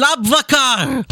Labvakar. 0.00 1.04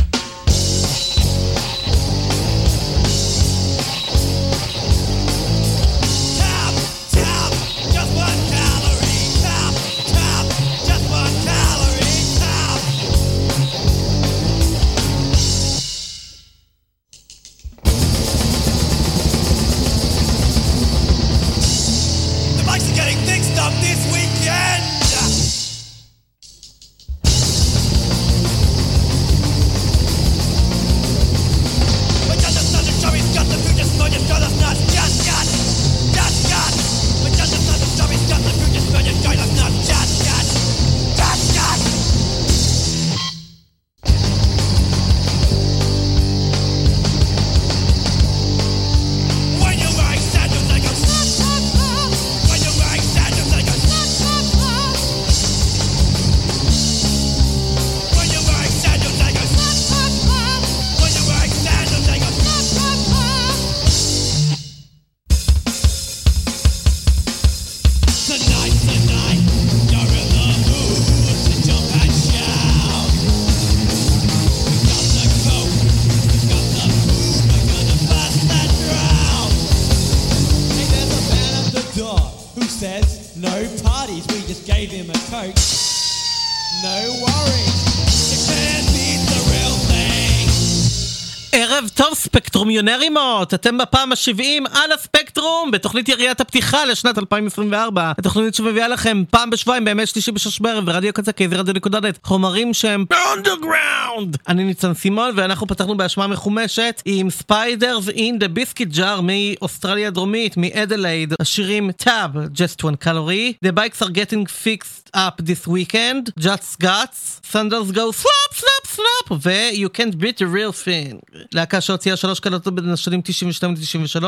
ספקטרומיונרימות, 92.79 93.55
אתם 93.55 93.79
בפעם 93.79 94.13
ה-70 94.13 94.79
על 94.79 94.93
הספקטרום 94.93 95.71
בתוכנית 95.71 96.09
יריית 96.09 96.41
הפתיחה 96.41 96.85
לשנת 96.85 97.19
2024 97.19 98.13
התוכנית 98.19 98.55
שמביאה 98.55 98.89
לכם 98.89 99.23
פעם 99.31 99.51
בשבועיים 99.51 99.85
בימי 99.85 100.07
שלישי 100.07 100.33
בשש 100.33 100.61
בערב 100.61 100.87
ברדיו 100.87 101.13
קצקי 101.13 101.49
ורדיו.נט 101.51 102.19
חומרים 102.25 102.75
שהם 102.75 103.05
אונדרגראונד 103.31 104.37
אני 104.49 104.65
ניצן 104.65 104.95
סימון 104.95 105.33
ואנחנו 105.37 105.67
פתחנו 105.67 105.97
בהשמעה 105.97 106.27
מחומשת 106.27 107.03
עם 107.05 107.31
Spiders 107.31 108.09
in 108.09 108.39
the 108.39 108.49
Biscuit 108.49 108.89
Jar 108.89 109.21
מאוסטרליה 109.23 110.09
הדרומית 110.09 110.55
מאדלייד 110.57 111.35
השירים 111.41 111.93
Tab 111.93 112.31
just 112.55 112.85
one 112.85 112.97
calorie. 113.07 113.57
The 113.67 113.73
bikes 113.73 114.03
are 114.03 114.13
getting 114.21 114.47
fixed 114.47 115.11
up 115.15 115.37
this 115.39 115.67
weekend 115.67 116.33
just 116.39 116.79
guts. 116.79 117.41
Sandals 117.53 117.93
go 117.93 118.11
slap 118.23 118.53
slap 118.53 118.85
slap 118.99 119.33
ו-you 119.43 119.89
can't 119.89 120.15
beat 120.15 120.39
the 120.39 120.47
real 120.47 120.85
thing. 120.85 121.19
להקה 121.53 121.81
שהוציאה 121.81 122.17
שלוש 122.17 122.41
קלטות 122.41 122.75
בין 122.75 122.91
השנים 122.91 123.21
92 123.25 123.75
ל-93 123.75 124.25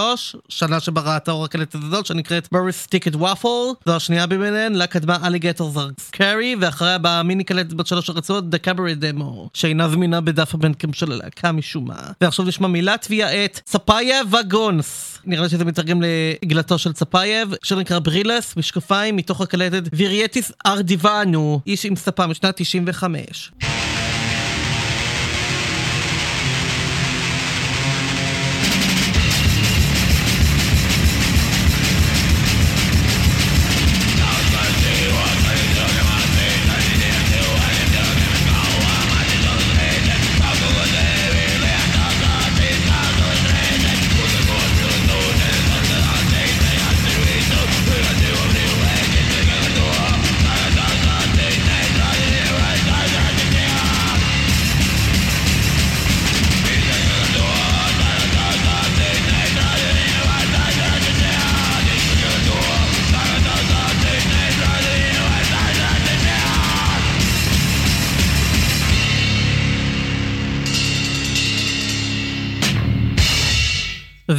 שנה 0.49 0.81
שבה 0.81 1.01
ראתה 1.01 1.31
אור 1.31 1.45
הקלטת 1.45 1.75
הזאת 1.75 2.07
שנקראת 2.07 2.49
בריס 2.53 2.87
טיקט 2.87 3.15
וואפל 3.15 3.49
זו 3.87 3.97
השנייה 3.97 4.27
ביניהן 4.27 4.75
לה 4.75 4.87
קדמה 4.87 5.19
אליגטור 5.27 5.71
זר 5.71 5.89
סקרי 6.01 6.57
ואחריה 6.61 6.99
באה 6.99 7.23
מיני 7.23 7.45
קלטת 7.45 7.73
בת 7.73 7.87
שלוש 7.87 8.11
הרצועות 8.11 8.45
The 8.45 8.67
Cabaret 8.67 9.03
Demo 9.03 9.49
שאינה 9.55 9.89
זמינה 9.89 10.21
בדף 10.21 10.55
הבנקם 10.55 10.93
של 10.93 11.13
הלהקה 11.13 11.53
משום 11.53 11.89
מה. 11.89 12.03
ועכשיו 12.21 12.45
נשמע 12.45 12.69
מלטביה 12.69 13.45
את 13.45 13.61
צפאיה 13.65 14.21
וגונס. 14.31 15.19
נראה 15.25 15.43
לי 15.43 15.49
שזה 15.49 15.65
מתרגם 15.65 16.03
לעגלתו 16.03 16.79
של 16.79 16.93
צפאייב 16.93 17.55
שיר 17.63 17.79
נקרא 17.79 17.99
ברילס 17.99 18.57
משקפיים 18.57 19.17
מתוך 19.17 19.41
הקלטת 19.41 19.83
וירייטיס 19.93 20.53
ארדיבנו 20.67 21.61
איש 21.67 21.87
עם 21.87 21.97
ספה 21.97 22.27
משנת 22.27 22.55
95 22.57 23.53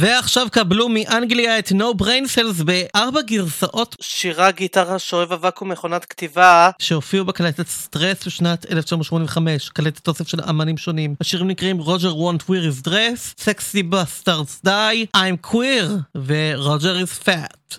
ועכשיו 0.02 0.46
קבלו 0.50 0.88
מאנגליה 0.88 1.58
את 1.58 1.68
No 1.68 2.02
Brain 2.02 2.24
Cells 2.36 2.64
בארבע 2.64 3.22
גרסאות. 3.22 3.96
שירה 4.00 4.50
גיטרה 4.50 4.98
שואב 4.98 5.32
אבק 5.32 5.62
ומכונת 5.62 6.04
כתיבה. 6.04 6.70
שהופיעו 6.78 7.24
בקלטת 7.24 7.68
סטרס 7.68 8.26
בשנת 8.26 8.66
1985 8.70 9.68
קלטת 9.68 10.08
אוסף 10.08 10.28
של 10.28 10.38
אמנים 10.48 10.78
שונים. 10.78 11.14
השירים 11.20 11.48
נקראים 11.48 11.78
Roger 11.78 12.16
Won't 12.16 12.42
Wear 12.48 12.66
His 12.66 12.82
Dress 12.82 13.34
Sexy 13.38 13.82
Bastards 13.82 14.60
Die 14.64 15.06
I'm 15.16 15.46
queer 15.46 15.88
ו 16.14 16.28
Roger 16.28 16.98
Is 16.98 17.12
Fat 17.12 17.78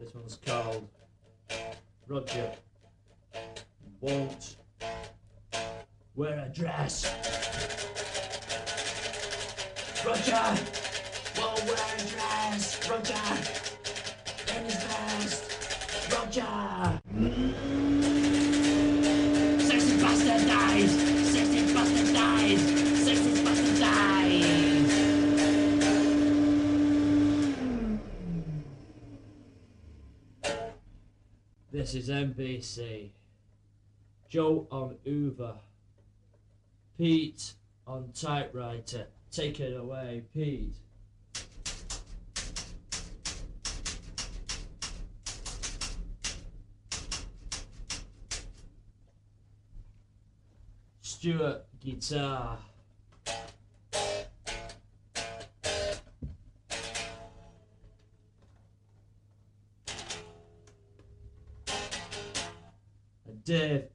This 0.00 0.14
one's 0.14 0.38
called 0.46 0.84
Roger 2.08 2.50
won't 4.00 4.44
wear 6.14 6.36
a 6.46 6.48
dress. 6.58 6.94
Roger 10.06 10.32
won't 11.38 11.64
wear 11.64 11.74
a 11.74 12.02
dress. 12.10 12.90
Roger 12.90 13.14
in 14.54 14.64
his 14.66 14.82
vest. 14.84 15.40
Roger. 16.12 17.00
Sexy 19.64 19.94
bastard 20.02 20.46
dies. 20.46 20.90
Sexy 21.32 21.72
bastard 21.72 22.12
dies. 22.12 22.60
Sexy 23.02 23.44
bastard 23.44 23.78
dies. 23.80 24.92
This 31.72 31.94
is 31.94 32.10
NBC. 32.10 33.08
Joe 34.28 34.66
on 34.70 34.96
Uber. 35.04 35.54
Pete 36.98 37.54
on 37.86 38.10
typewriter. 38.12 39.06
Take 39.34 39.58
it 39.58 39.76
away, 39.76 40.22
Pete. 40.32 40.76
Stuart 51.00 51.66
guitar. 51.80 52.58
Dave 63.42 63.88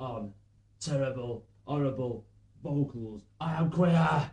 on 0.00 0.32
terrible, 0.80 1.44
horrible 1.64 2.24
vocals. 2.60 3.22
I 3.40 3.54
am 3.54 3.70
queer. 3.70 4.32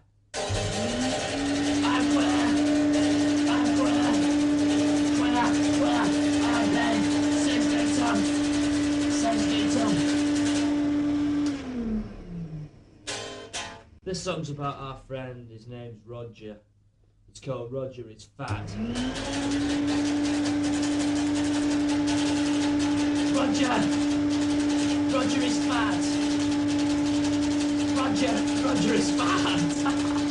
This 14.07 14.24
song's 14.24 14.50
about 14.50 14.78
our 14.80 15.01
friend, 15.06 15.51
his 15.51 15.68
name's 15.68 16.00
Roger. 16.06 16.56
It's 17.28 17.42
called 17.42 17.74
Roger 17.74 18.10
It's 18.10 18.30
Fat. 18.38 18.63
Roger! 23.36 23.68
Roger 25.13 25.42
is 25.42 25.57
fat! 25.68 26.04
Roger! 27.98 28.34
Roger 28.66 28.94
is 28.94 29.12
fat! 29.12 30.24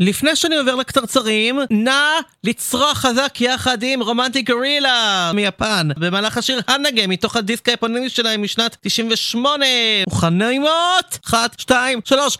לפני 0.00 0.36
שאני 0.36 0.56
עובר 0.56 0.74
לקצרצרים, 0.74 1.60
נא 1.70 2.00
לצרוח 2.44 2.98
חזק 2.98 3.40
יחד 3.40 3.78
עם 3.82 4.02
רומנטיק 4.02 4.50
גרילה 4.50 5.30
מיפן 5.34 5.88
במהלך 5.96 6.38
השיר 6.38 6.60
הנגה 6.68 7.06
מתוך 7.06 7.36
הדיסק 7.36 7.68
היפני 7.68 8.08
שלהם 8.08 8.42
משנת 8.42 8.76
98. 8.80 9.66
מוכנים 10.08 10.62
עוד? 10.62 11.04
1, 11.24 11.60
2, 11.60 12.00
3. 12.04 12.38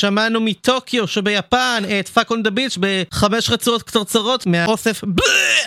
שמענו 0.00 0.40
מטוקיו 0.40 1.06
שביפן 1.06 1.82
את 2.00 2.08
Fuck 2.08 2.30
on 2.30 2.42
the 2.42 2.50
Beach 2.50 2.78
בחמש 2.80 3.50
רצועות 3.50 3.82
קצרצרות 3.82 4.46
מהאוסף 4.46 5.02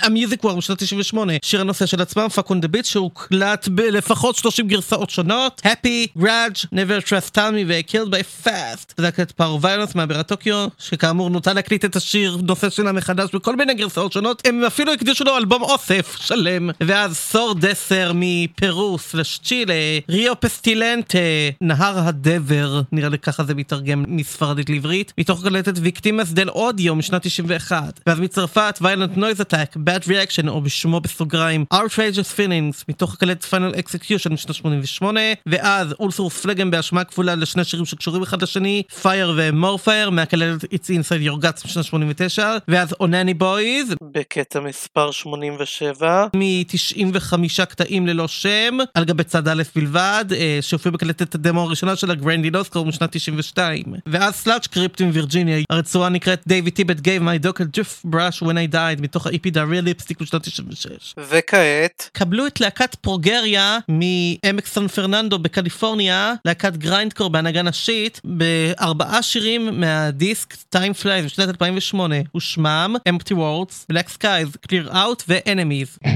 ה 0.01 0.08
Music 0.08 0.43
War 0.43 0.57
משנת 0.57 0.77
98 0.77 1.33
שיר 1.43 1.61
הנושא 1.61 1.85
של 1.85 2.01
עצמם 2.01 2.29
Fuck 2.29 2.49
on 2.49 2.61
the 2.61 2.67
Beach 2.67 2.89
שהוקלט 2.89 3.67
בלפחות 3.67 4.35
30 4.35 4.67
גרסאות 4.67 5.09
שונות. 5.09 5.61
Happy, 5.65 6.19
Grudge, 6.19 6.65
Never 6.73 7.07
Trust 7.07 7.35
Me 7.35 7.63
ו-Killed 7.67 8.09
by 8.09 8.45
Fast. 8.45 8.93
זו 8.97 9.07
להקת 9.07 9.31
power 9.31 9.59
violence 9.61 9.95
מהבירה 9.95 10.27
טוקיו 10.27 10.67
שכאמור 10.79 11.29
נוטה 11.29 11.53
להקליט 11.53 11.85
את 11.85 11.95
השיר 11.95 12.37
נושא 12.43 12.69
שלה 12.69 12.91
מחדש 12.91 13.29
בכל 13.33 13.55
מיני 13.55 13.73
גרסאות 13.73 14.11
שונות. 14.11 14.47
הם 14.47 14.63
אפילו 14.63 14.93
הקדישו 14.93 15.23
לו 15.23 15.37
אלבום 15.37 15.61
אוסף 15.61 16.15
שלם. 16.19 16.69
ואז 16.81 17.17
סור 17.17 17.55
דסר 17.59 18.11
מפרו 18.15 18.97
סלש 18.97 19.39
צ'ילה 19.43 19.73
Rio 20.09 20.39
Pestilente 20.39 21.17
נהר 21.61 21.99
הדבר 21.99 22.81
נראה 22.91 23.09
לי 23.09 23.17
ככה 23.17 23.43
זה 23.43 23.55
מתרגם 23.55 24.05
מספרדית 24.23 24.69
לעברית 24.69 25.13
מתוך 25.17 25.43
קלטת 25.43 25.73
Víctimas 25.81 26.31
del 26.31 26.49
Odio 26.49 26.95
משנת 26.95 27.27
91 27.27 27.99
ואז 28.07 28.19
מצרפת 28.19 28.79
violent 28.81 29.17
noise 29.17 29.41
attack 29.41 29.77
bad 29.77 30.07
reaction 30.07 30.47
או 30.47 30.61
בשמו 30.61 30.99
בסוגריים 30.99 31.65
outrageous 31.73 32.37
feelings 32.37 32.83
מתוך 32.89 33.15
קלטת 33.15 33.43
final 33.43 33.77
execution 33.77 34.33
משנת 34.33 34.55
88 34.55 35.19
ואז 35.45 35.95
Ulcerous 35.99 36.29
Phlegm 36.29 36.71
בהשמעה 36.71 37.03
כפולה 37.03 37.35
לשני 37.35 37.63
שירים 37.63 37.85
שקשורים 37.85 38.23
אחד 38.23 38.41
לשני 38.41 38.83
fire 39.03 39.29
ו 39.35 39.43
more 39.43 39.76
fire 39.76 40.09
מהקלטת 40.09 40.73
it's 40.73 40.87
inside 40.87 41.27
your 41.27 41.43
guts 41.43 41.65
משנת 41.65 41.85
89 41.85 42.57
ואז 42.67 42.95
אונני 42.99 43.33
בויז 43.33 43.95
בקטע 44.11 44.59
מספר 44.59 45.11
87 45.11 46.25
מ-95 46.35 47.65
קטעים 47.65 48.07
ללא 48.07 48.27
שם 48.27 48.77
על 48.93 49.05
גבי 49.05 49.23
צד 49.23 49.47
א' 49.47 49.63
בלבד 49.75 50.25
אה, 50.35 50.57
שהופיע 50.61 50.91
בקלטת 50.91 51.35
הדמו 51.35 51.61
הראשונה 51.61 51.95
של 51.95 52.11
הגרנדי 52.11 52.49
לוסקור 52.49 52.85
משנת 52.85 53.09
92 53.11 53.83
ואז 54.13 54.35
סלאץ' 54.35 54.67
קריפט 54.67 55.01
עם 55.01 55.09
וירג'יניה 55.13 55.57
הרצועה 55.69 56.09
נקראת 56.09 56.41
דייוויד 56.47 56.73
טיבט 56.73 56.99
גייב 56.99 57.23
מי 57.23 57.37
דוקל 57.37 57.63
ג'וף 57.73 58.01
בראש 58.03 58.43
when 58.43 58.45
I 58.45 58.73
died 58.73 59.01
מתוך 59.01 59.27
ה-EP 59.27 59.53
Real 59.53 59.85
Lipstick 59.85 60.15
משנת 60.21 60.41
96 60.41 61.15
וכעת? 61.29 62.09
קבלו 62.13 62.47
את 62.47 62.59
להקת 62.61 62.95
פרוגריה 62.95 63.79
מעמק 63.87 64.65
סן 64.65 64.87
פרננדו 64.87 65.39
בקליפורניה 65.39 66.33
להקת 66.45 66.77
גריינדקור 66.77 67.29
בהנהגה 67.29 67.61
נשית 67.61 68.21
בארבעה 68.23 69.21
שירים 69.21 69.79
מהדיסק 69.79 70.53
Time 70.75 71.03
Flies 71.03 71.25
משנת 71.25 71.49
2008 71.49 72.15
ושמם 72.35 72.95
Empty 73.09 73.33
Words, 73.33 73.93
Black 73.93 74.09
Skies, 74.17 74.67
Clear 74.67 74.93
Out 74.93 75.23
ו-Enemies 75.27 76.09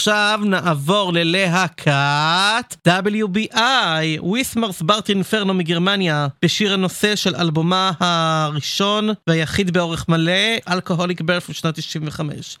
ועכשיו 0.00 0.40
נעבור 0.44 1.12
ללהקת 1.12 2.88
WBI, 2.88 4.22
ויסמרס 4.32 4.82
בארטי 4.82 5.12
אינפרנו 5.12 5.54
מגרמניה, 5.54 6.28
בשיר 6.42 6.72
הנושא 6.72 7.16
של 7.16 7.36
אלבומה 7.36 7.92
הראשון 8.00 9.08
והיחיד 9.26 9.70
באורך 9.70 10.08
מלא, 10.08 10.32
אלכוהוליק 10.68 11.20
ברף 11.20 11.48
משנת 11.48 11.74
95. 11.74 12.58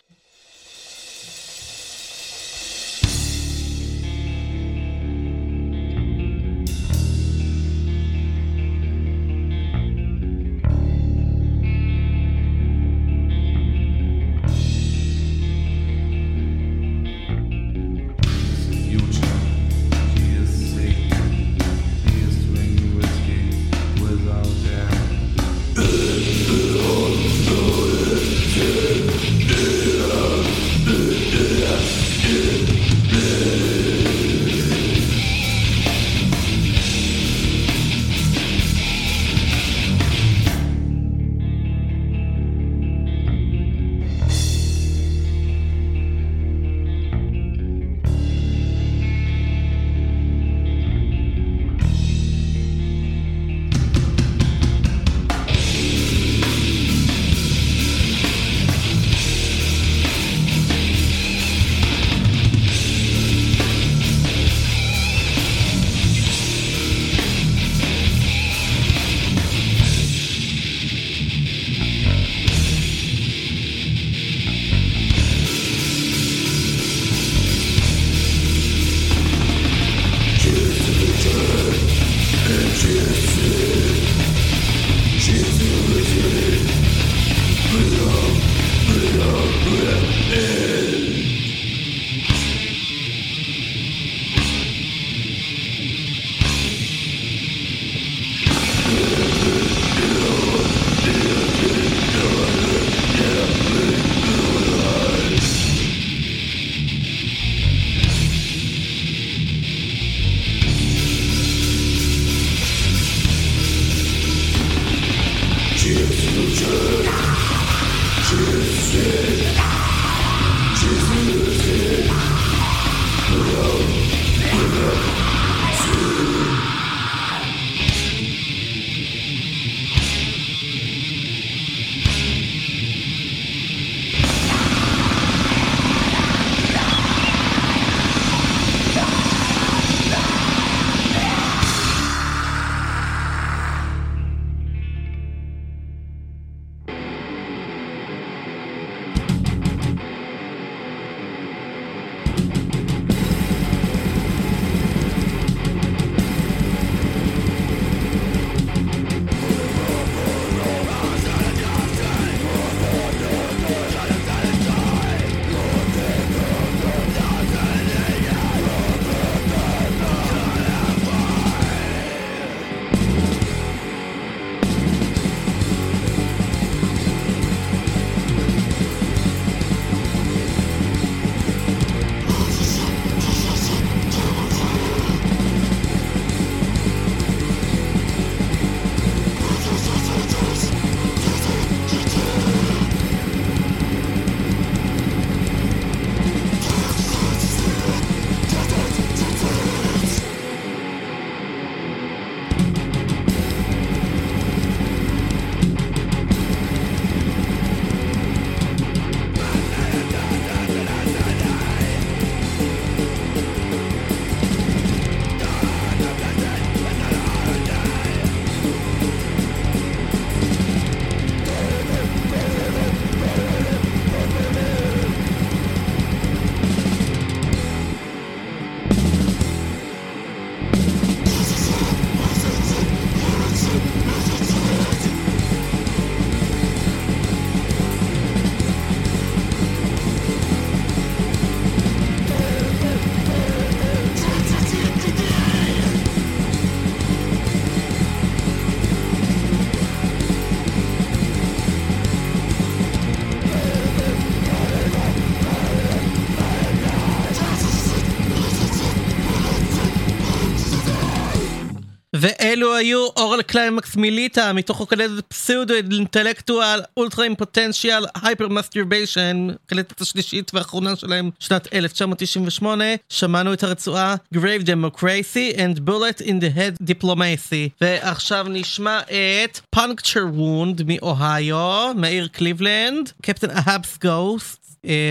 ואלו 262.20 262.74
היו 262.76 263.06
Oral 263.16 263.42
Climax 263.42 263.96
מיליטה 263.96 264.52
מתוך 264.52 264.80
הקלטת 264.80 265.24
Pseudo 265.28 265.74
Intellectual 265.74 266.80
Ultra 266.96 267.24
Impotential 267.24 268.04
Hyper 268.22 268.48
Masturbation 268.48 269.46
הקלטת 269.66 270.00
השלישית 270.00 270.50
והאחרונה 270.54 270.96
שלהם 270.96 271.30
שנת 271.38 271.74
1998 271.74 272.84
שמענו 273.08 273.52
את 273.52 273.62
הרצועה 273.62 274.14
Grave 274.34 274.64
Democracy 274.66 275.56
and 275.56 275.80
Bullet 275.88 276.26
in 276.26 276.40
the 276.40 276.56
Head 276.56 276.84
Diplomacy. 276.84 277.70
ועכשיו 277.80 278.46
נשמע 278.48 279.00
את 279.44 279.60
Puncture 279.76 280.36
Wound 280.38 280.82
מאוהיו, 280.86 281.92
מהעיר 281.96 282.28
קליבלנד, 282.32 283.12
Captain 283.22 283.50
Ahab's 283.50 283.98
Ghost 284.04 284.59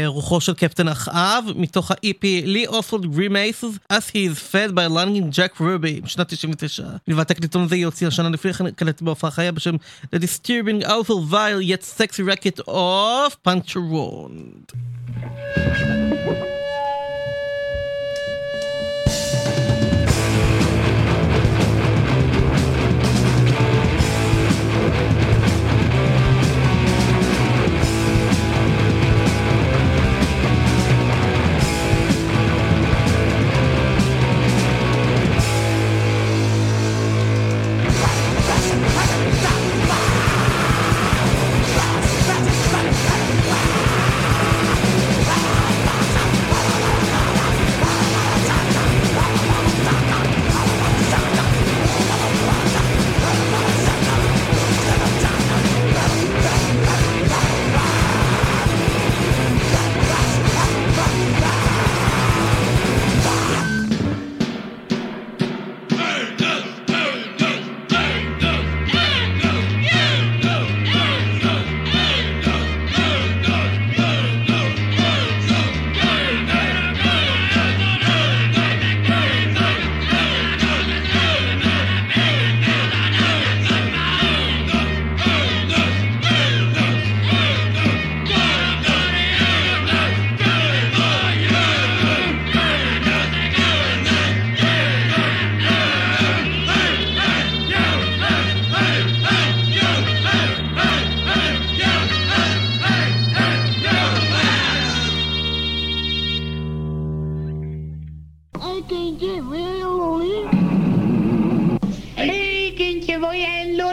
רוחו 0.06 0.42
של 0.42 0.54
קפטן 0.54 0.88
אחאב, 0.88 1.46
מתוך 1.56 1.92
ה-EP 1.92 2.24
Lee 2.46 2.68
Oswald 2.68 3.06
Grimaces, 3.06 3.78
as 3.94 4.12
he 4.12 4.16
is 4.16 4.54
fed 4.54 4.72
by 4.72 4.88
lunging 4.90 5.36
Jack 5.36 5.60
Ruby, 5.60 6.04
משנת 6.04 6.34
99. 6.34 6.84
מלבד 7.08 7.24
תקליטון 7.24 7.68
זה 7.68 7.76
היא 7.76 7.86
הוציאה 7.86 8.08
השנה 8.08 8.30
לפני 8.30 8.54
כן 8.54 8.72
קלטת 8.72 9.02
בהופעה 9.02 9.32
חיה 9.32 9.52
בשם 9.52 9.76
The 10.16 10.20
Disturbing 10.20 10.86
Awful 10.86 11.32
Vile 11.32 11.62
Yet 11.62 11.84
Sexy 11.98 12.24
Racket 12.24 12.60
of 12.68 13.36
Puncture 13.48 13.80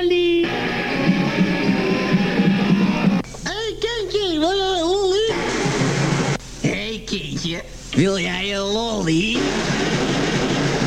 Hey, 0.08 0.46
can 3.80 4.10
you 4.12 4.40
voy 4.40 4.54
a 4.54 4.84
loli? 4.84 5.32
Hey, 6.60 7.02
kindje, 7.06 7.62
wil 7.94 8.18
jij 8.18 8.54
een 8.54 8.60
lolly? 8.60 9.36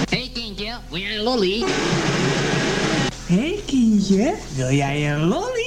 Hey, 0.09 0.29
kindje, 0.33 0.71
wil 0.89 0.99
jij 0.99 1.17
een 1.17 1.23
lolly? 1.23 1.63
Hey, 3.25 3.59
kindje, 3.65 4.35
wil 4.55 4.71
jij 4.71 5.11
een 5.11 5.27
lolly? 5.27 5.58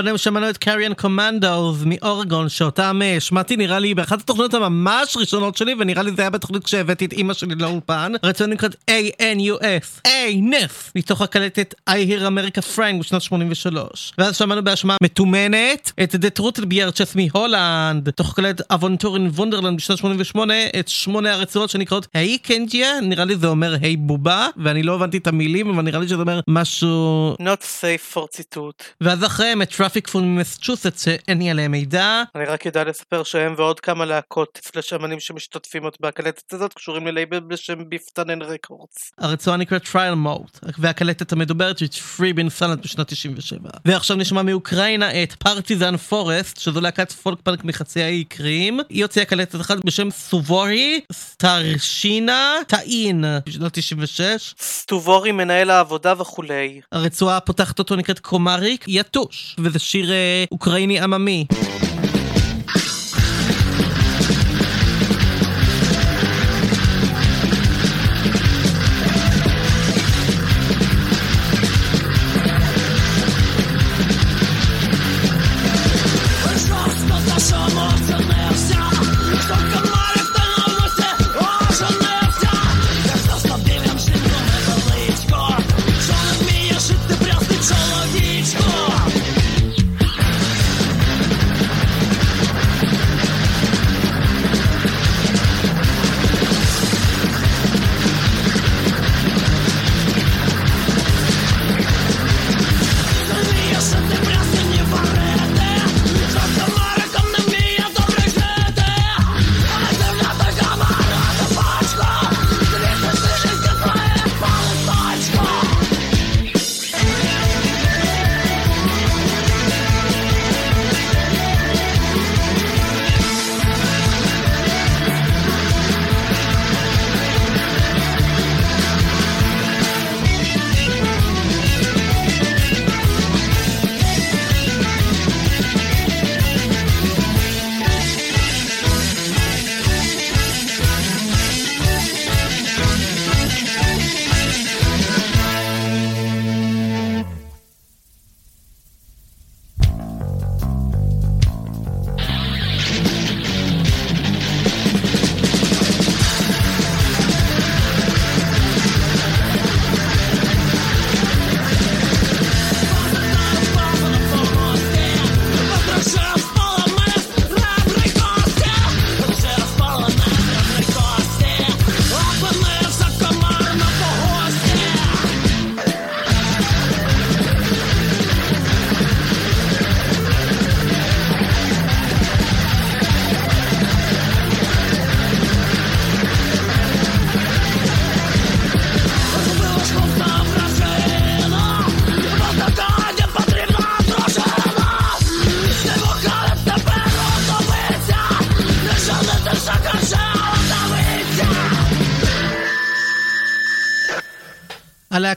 מקודם 0.00 0.18
שמענו 0.18 0.50
את 0.50 0.56
קריאן 0.56 0.94
קומנדוס 0.94 1.76
מאורגון, 1.86 2.48
שאותם 2.48 3.00
אה, 3.04 3.20
שמעתי 3.20 3.56
נראה 3.56 3.78
לי 3.78 3.94
באחת 3.94 4.20
התוכניות 4.20 4.54
הממש 4.54 5.16
ראשונות 5.16 5.56
שלי, 5.56 5.74
ונראה 5.78 6.02
לי 6.02 6.10
זה 6.16 6.22
היה 6.22 6.30
בתוכנית 6.30 6.64
כשהבאתי 6.64 7.04
את 7.04 7.12
אימא 7.12 7.34
שלי 7.34 7.54
לאולפן. 7.54 8.12
הרצון 8.22 8.50
נקראת 8.50 8.74
A-N-U-S, 8.90 10.06
A-N-F, 10.06 10.90
מתוך 10.96 11.22
הקלטת 11.22 11.74
I 11.90 11.92
Hear 11.92 12.20
America 12.20 12.76
Frank 12.76 13.00
בשנת 13.00 13.22
83. 13.22 14.12
ואז 14.18 14.36
שמענו 14.36 14.64
בהשמעה 14.64 14.96
מתומנת 15.02 15.92
את 16.02 16.14
The 16.14 16.40
Truth 16.40 16.60
Bierchess 16.60 17.14
מהולנד, 17.14 18.10
תוך 18.10 18.30
הקלטת 18.30 18.72
אבונטורין 18.72 19.26
וונדרלנד 19.26 19.76
בשנת 19.76 19.98
88, 19.98 20.54
את 20.78 20.88
שמונה 20.88 21.32
הרצועות 21.32 21.70
שנקראות 21.70 22.06
היי 22.14 22.38
קנג'יה, 22.38 23.00
נראה 23.00 23.24
לי 23.24 23.36
זה 23.36 23.46
אומר 23.46 23.76
היי 23.80 23.96
בובה, 23.96 24.48
ואני 24.56 24.82
לא 24.82 24.94
הבנתי 24.94 25.16
את 25.16 25.26
המילים, 25.26 25.70
אבל 25.70 25.82
נראה 25.82 26.00
לי 26.00 26.06
שזה 26.08 26.16
אומר 26.16 26.40
משהו... 26.48 27.36
Not 27.40 27.62
safe 27.80 28.14
for 28.14 28.26
ציטוט. 28.30 28.84
ואז 29.00 29.24
אחריהם 29.24 29.62
את 29.62 29.72
טראפיק 29.90 30.08
פון 30.08 30.24
ממסצ'וסט 30.24 30.98
שאין 30.98 31.38
לי 31.38 31.50
עליהם 31.50 31.70
מידע. 31.70 32.22
אני 32.34 32.44
רק 32.44 32.66
יודע 32.66 32.84
לספר 32.84 33.22
שהם 33.22 33.54
ועוד 33.56 33.80
כמה 33.80 34.04
להקות 34.04 34.60
סלש 34.62 34.92
אמנים 34.92 35.20
שמשתתפים 35.20 35.84
עוד 35.84 35.92
בהקלטת 36.00 36.52
הזאת 36.52 36.74
קשורים 36.74 37.06
ללייבל 37.06 37.40
בשם 37.40 37.88
ביפטנן 37.88 38.42
רקורדס. 38.42 39.12
הרצועה 39.18 39.56
נקראת 39.56 39.88
טרייל 39.88 40.14
מוד, 40.14 40.50
והקלטת 40.78 41.32
המדוברת 41.32 41.78
היא 41.78 41.88
פרי 41.88 42.32
בין 42.32 42.50
סלנט 42.50 42.84
בשנת 42.84 43.08
97. 43.08 43.70
ועכשיו 43.84 44.16
נשמע 44.16 44.42
מאוקראינה 44.42 45.22
את 45.22 45.32
פרטיזן 45.32 45.96
פורסט, 45.96 46.60
שזו 46.60 46.80
להקת 46.80 47.12
פולק 47.12 47.38
פאנק 47.42 47.64
מחצי 47.64 48.02
האי 48.02 48.24
קרים. 48.24 48.80
היא 48.88 49.04
הוציאה 49.04 49.24
קלטת 49.24 49.60
אחת 49.60 49.84
בשם 49.84 50.10
סובורי 50.10 51.00
סטרשינה 51.12 52.54
טאין 52.66 53.24
בשנת 53.46 53.78
96. 53.78 54.54
סטובורי 54.60 55.32
מנהל 55.32 55.70
העבודה 55.70 56.14
וכולי. 56.18 56.80
הרצועה 56.92 57.36
הפותחת 57.36 57.78
אותו 57.78 57.96
נקראת 57.96 58.18
קומריק 58.18 58.84
יתוש, 58.88 59.56
וזה 59.58 59.79
שיר 59.80 60.12
אה, 60.12 60.44
אוקראיני 60.52 61.00
עממי. 61.00 61.44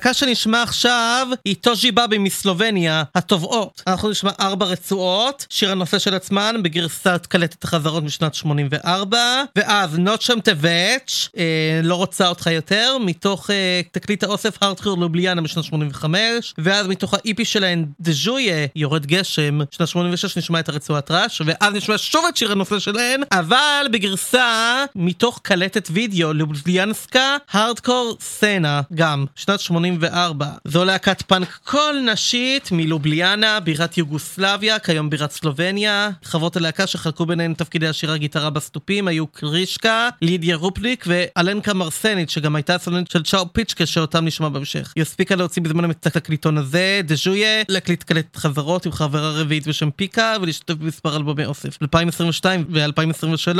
הלהקה 0.03 0.19
שנשמע 0.19 0.63
עכשיו 0.63 1.27
היא 1.45 1.55
טוז'י 1.61 1.91
באבי 1.91 2.17
מסלובניה, 2.17 3.03
התובעות. 3.15 3.83
אנחנו 3.87 4.09
נשמע 4.09 4.31
ארבע 4.39 4.65
רצועות, 4.65 5.45
שיר 5.49 5.71
הנושא 5.71 5.99
של 5.99 6.15
עצמן 6.15 6.55
בגרסת 6.63 7.25
קלטת 7.29 7.63
החזרות 7.63 8.03
משנת 8.03 8.35
84, 8.35 9.43
ואז 9.55 9.97
נוט 9.97 10.21
שם 10.21 10.39
טווץ', 10.39 11.29
אה, 11.37 11.79
לא 11.83 11.95
רוצה 11.95 12.27
אותך 12.27 12.47
יותר, 12.47 12.97
מתוך 13.05 13.49
אה, 13.49 13.81
תקליט 13.91 14.23
האוסף 14.23 14.57
הארדקור 14.61 14.97
לובליאנה 14.97 15.41
משנת 15.41 15.63
85, 15.63 16.53
ואז 16.57 16.87
מתוך 16.87 17.13
האיפי 17.13 17.45
שלהן 17.45 17.85
דז'ויה, 18.01 18.67
יורד 18.75 19.05
גשם, 19.05 19.59
שנת 19.71 19.87
86 19.87 20.37
נשמע 20.37 20.59
את 20.59 20.69
הרצועת 20.69 21.11
רעש, 21.11 21.41
ואז 21.45 21.73
נשמע 21.73 21.97
שוב 21.97 22.25
את 22.29 22.37
שיר 22.37 22.51
הנושא 22.51 22.79
שלהן, 22.79 23.21
אבל 23.31 23.85
בגרסה 23.91 24.85
מתוך 24.95 25.39
קלטת 25.43 25.87
וידאו 25.91 26.33
לובליאנסקה, 26.33 27.37
הארדקור 27.51 28.17
סצנה, 28.21 28.81
גם, 28.93 29.25
שנת 29.35 29.59
84. 29.99 30.47
זו 30.65 30.85
להקת 30.85 31.21
פאנק 31.21 31.59
כל 31.63 31.99
נשית 32.13 32.69
מלובליאנה, 32.71 33.59
בירת 33.59 33.97
יוגוסלביה, 33.97 34.79
כיום 34.79 35.09
בירת 35.09 35.31
סלובניה. 35.31 36.09
חברות 36.23 36.55
הלהקה 36.55 36.87
שחלקו 36.87 37.25
ביניהן 37.25 37.53
תפקידי 37.53 37.87
השירה 37.87 38.17
גיטרה 38.17 38.49
בס 38.49 38.66
תופים 38.66 39.07
היו 39.07 39.27
קרישקה, 39.27 40.09
לידיה 40.21 40.55
רופניק 40.55 41.05
ואלנקה 41.07 41.73
מרסנית, 41.73 42.29
שגם 42.29 42.55
הייתה 42.55 42.75
הסולנית 42.75 43.11
של 43.11 43.23
צ'או 43.23 43.53
פיצ'קה 43.53 43.85
שאותם 43.85 44.25
נשמע 44.25 44.49
בהמשך. 44.49 44.93
היא 44.95 45.01
הספיקה 45.01 45.35
להוציא 45.35 45.61
בזמן 45.61 45.91
את 45.91 46.05
התקליטון 46.05 46.57
הזה, 46.57 47.01
דז'ויה, 47.03 47.63
להקליט 47.69 48.03
קלטת 48.03 48.37
חזרות 48.37 48.85
עם 48.85 48.91
חברה 48.91 49.31
רביעית 49.31 49.67
בשם 49.67 49.91
פיקה, 49.91 50.35
ולהשתתף 50.41 50.73
במספר 50.73 51.15
אלבומי 51.15 51.45
אוסף. 51.45 51.77
ב-2022 51.83 52.45
ו-2023, 52.69 53.59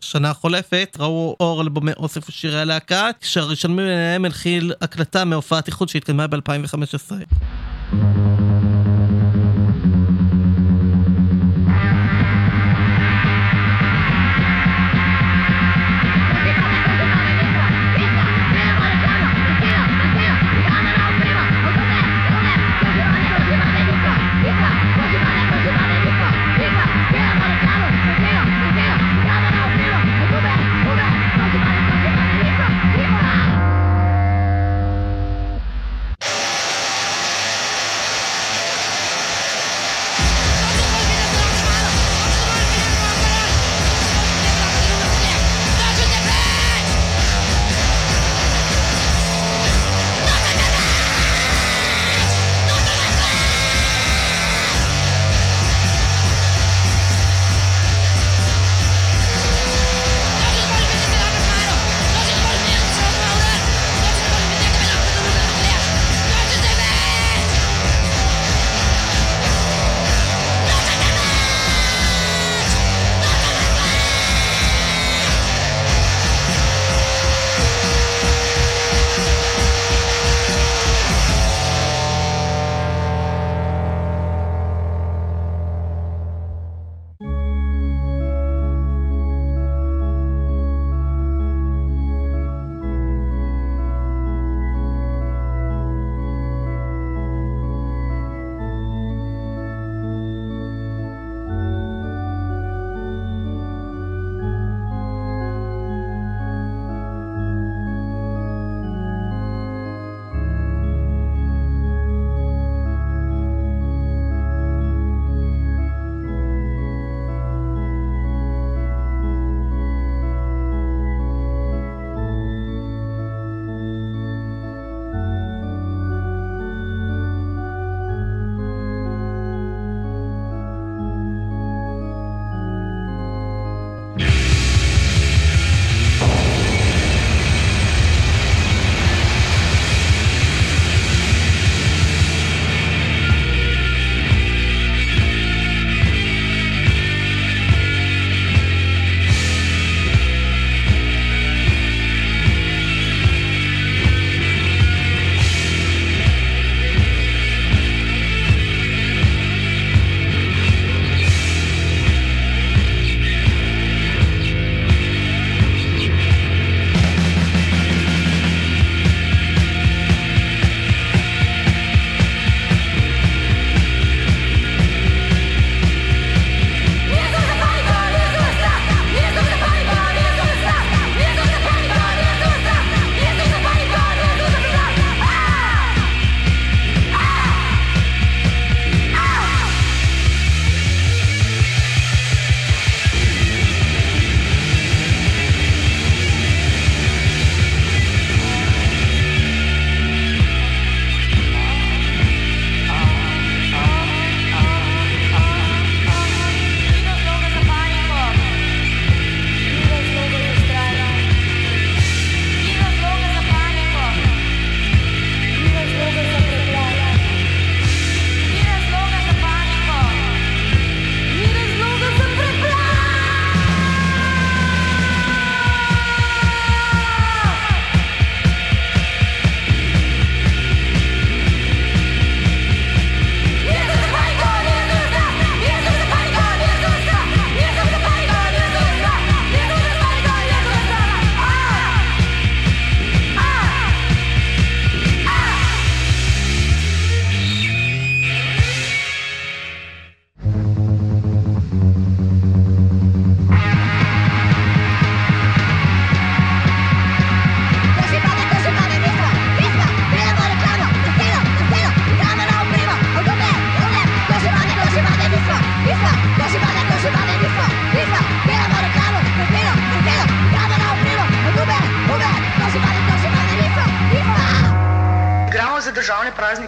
שנה 0.00 0.30
החולפת, 0.30 0.96
ראו 1.00 1.36
אור 1.40 1.62
אלבומי 1.62 1.92
אוסף 1.96 2.28
ושירי 2.28 2.60
הלהקה, 2.60 3.10
כשהראשון 3.20 3.72
מביניהם 3.72 4.24
מכיל 4.24 4.72
הקלטה 4.80 5.24
מהופעת 5.24 5.68
איחוד 5.74 5.88
שהתקיימה 5.88 6.26
ב-2015. 6.26 7.12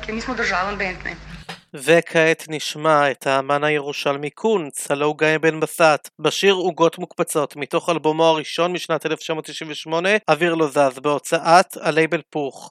Praznike, 0.06 0.12
mi 0.12 0.20
smo 0.20 0.34
državen 0.34 0.78
bend. 0.78 1.04
Ne? 1.04 1.16
וכעת 1.74 2.44
נשמע 2.48 3.10
את 3.10 3.26
האמן 3.26 3.64
הירושלמי 3.64 4.30
קונץ, 4.30 4.90
הלו 4.90 5.06
הוא 5.06 5.18
גיא 5.18 5.38
בן 5.38 5.60
בסט, 5.60 6.08
בשיר 6.18 6.54
עוגות 6.54 6.98
מוקפצות, 6.98 7.56
מתוך 7.56 7.88
אלבומו 7.88 8.24
הראשון 8.24 8.72
משנת 8.72 9.06
1998, 9.06 10.08
אוויר 10.28 10.54
לא 10.54 10.68
זז, 10.68 10.98
בהוצאת 10.98 11.76
הלייבל 11.80 12.22
פוך. 12.30 12.70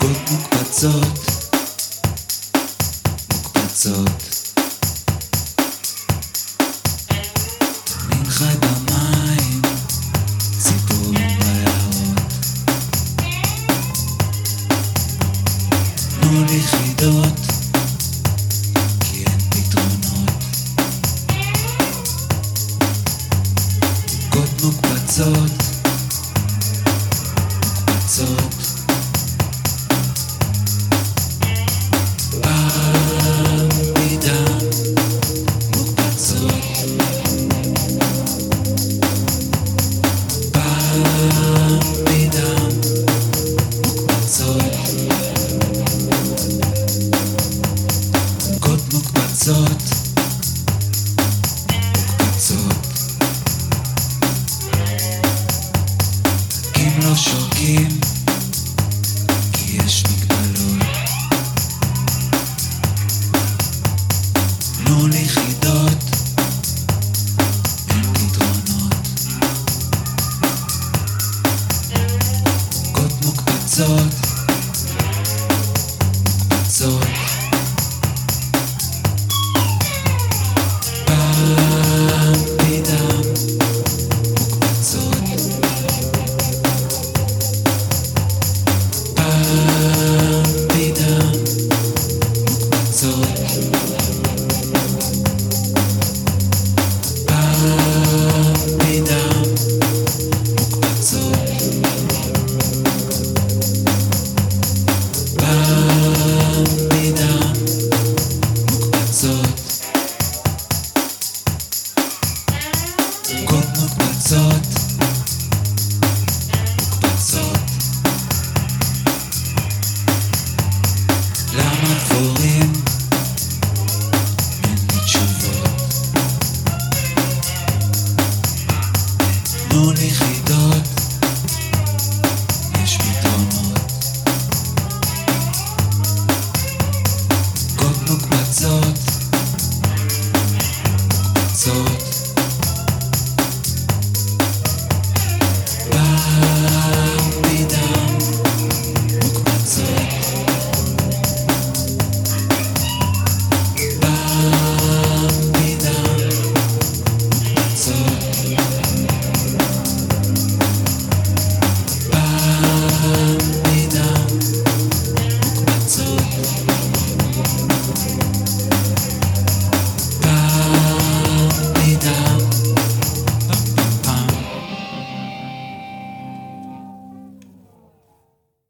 עוגות 0.00 0.30
מוקפצות, 0.30 1.18
מוקפצות. 3.32 4.35
غدا 8.40 8.65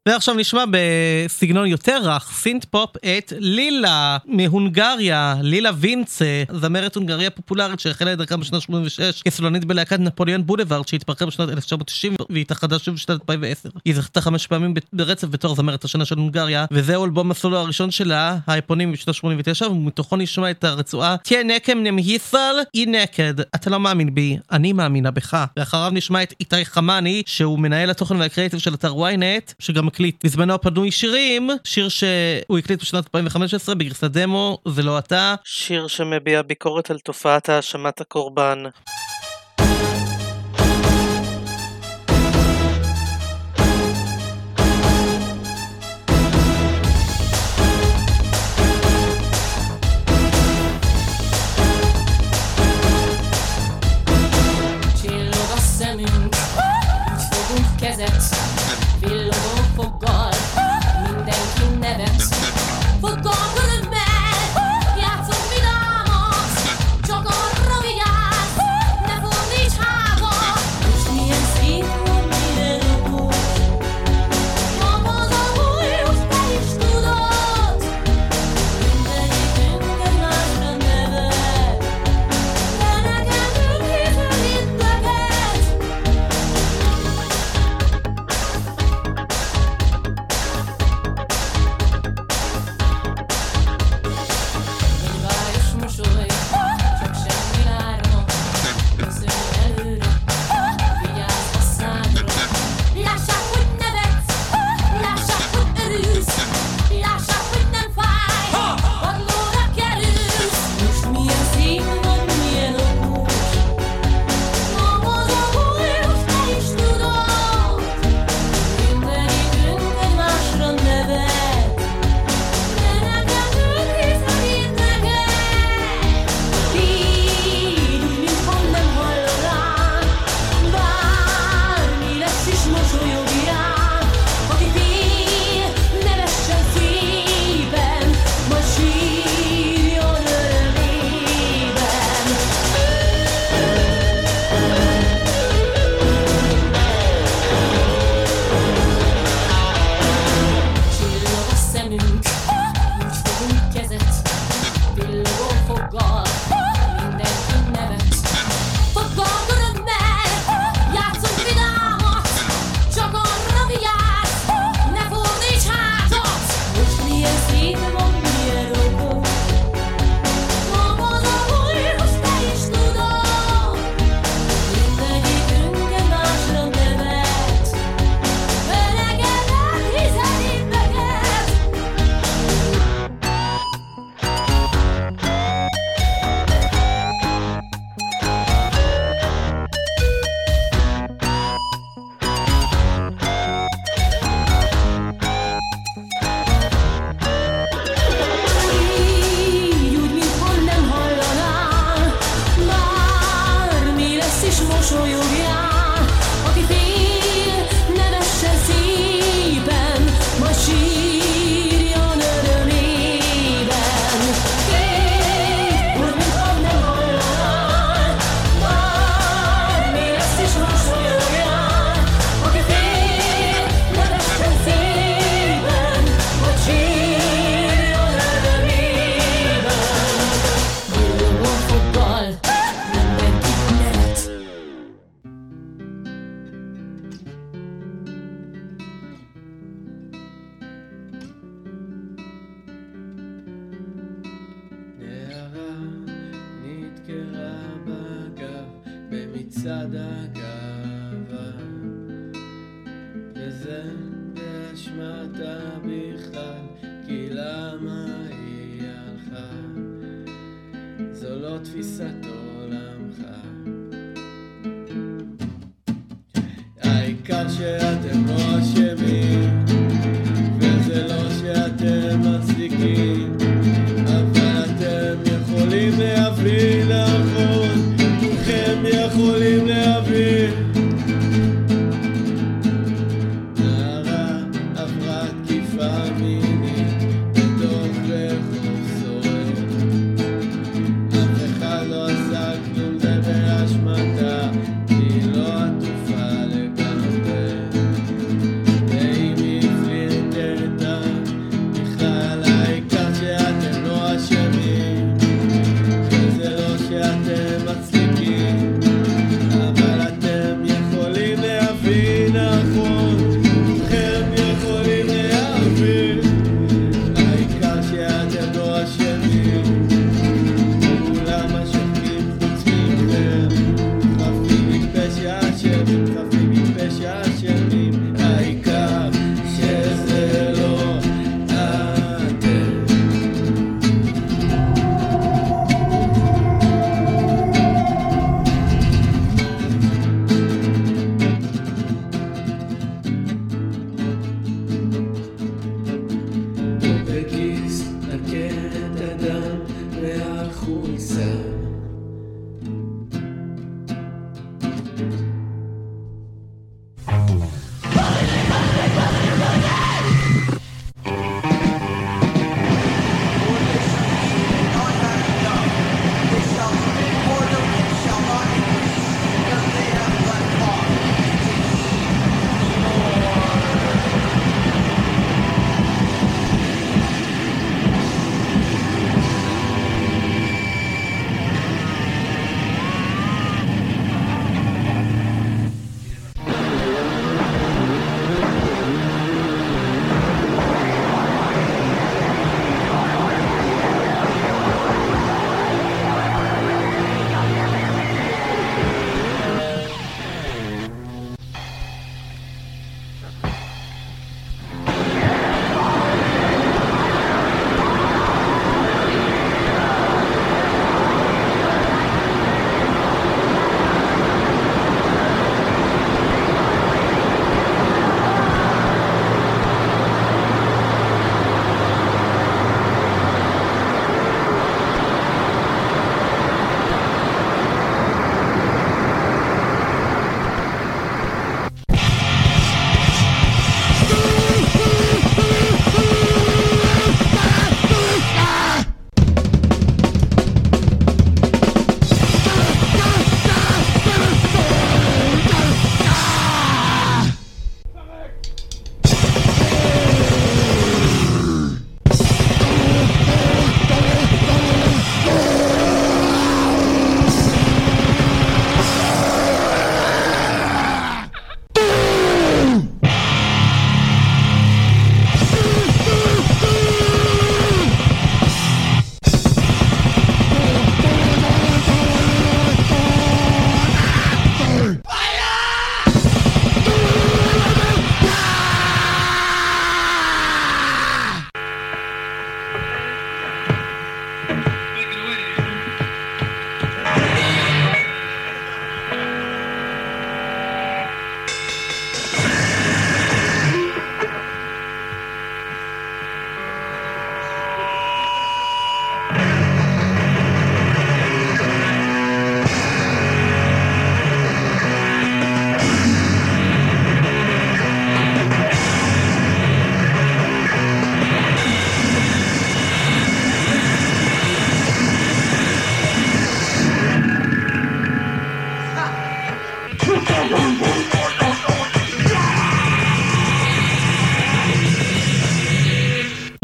ועכשיו 0.07 0.35
נשמע 0.35 0.63
בסגנון 0.71 1.67
יותר 1.67 1.99
רך, 2.03 2.31
סינט 2.33 2.65
פופ 2.65 2.89
את 2.97 3.33
לילה 3.39 4.17
מהונגריה, 4.25 5.35
לילה 5.41 5.69
וינצה, 5.77 6.43
זמרת 6.53 6.95
הונגריה 6.95 7.29
פופולרית 7.29 7.79
שהחלה 7.79 8.13
את 8.13 8.17
דרכה 8.17 8.37
בשנת 8.37 8.61
86 8.61 9.21
כסולנית 9.21 9.65
בלהקת 9.65 9.99
נפוליאון 9.99 10.45
בולווארד 10.45 10.87
שהתפרקה 10.87 11.25
בשנת 11.25 11.49
1990 11.49 12.15
והתאחדה 12.29 12.79
שוב 12.79 12.95
בשנת 12.95 13.09
2010. 13.09 13.69
היא 13.85 13.95
זכתה 13.95 14.21
חמש 14.21 14.47
פעמים 14.47 14.73
ברצף 14.93 15.27
בתור 15.27 15.55
זמרת 15.55 15.83
השנה 15.83 16.05
של 16.05 16.17
הונגריה, 16.17 16.65
וזהו 16.71 17.05
אלבום 17.05 17.31
הסולו 17.31 17.57
הראשון 17.57 17.91
שלה, 17.91 18.37
האפונימי 18.47 18.91
משנת 18.91 19.15
89, 19.15 19.67
ומתוכו 19.67 20.15
נשמע 20.15 20.51
את 20.51 20.63
הרצועה 20.63 21.15
Te 21.23 21.43
nekem 21.43 21.77
nem 21.83 22.07
hiszel 22.07 22.55
én 22.73 22.85
neked. 22.85 23.39
אתה 23.39 23.69
לא 23.69 23.79
מאמין 23.79 24.15
בי, 24.15 24.37
אני 24.51 24.73
מאמינה 24.73 25.11
בך. 25.11 25.45
ואחריו 25.57 25.91
נשמע 25.93 26.23
את 26.23 26.33
איתי 26.39 26.65
חמני, 26.65 27.23
שהוא 27.25 27.59
מנהל 27.59 27.89
התוכן 27.89 28.15
והקריאיטיב 28.15 28.59
של 28.59 28.73
אתר 28.73 28.93
ynet, 28.93 29.53
שגם 29.59 29.87
מקליט 29.97 30.25
בזמנו 30.25 30.61
פנוי 30.61 30.91
שירים, 30.91 31.49
שיר 31.63 31.89
שהוא 31.89 32.57
הקליט 32.57 32.81
בשנת 32.81 33.03
2015 33.03 33.75
בגרסת 33.75 34.03
דמו, 34.03 34.57
זה 34.67 34.83
לא 34.83 34.99
אתה. 34.99 35.35
שיר 35.43 35.87
שמביע 35.87 36.41
ביקורת 36.41 36.91
על 36.91 36.99
תופעת 36.99 37.49
האשמת 37.49 38.01
הקורבן. 38.01 38.63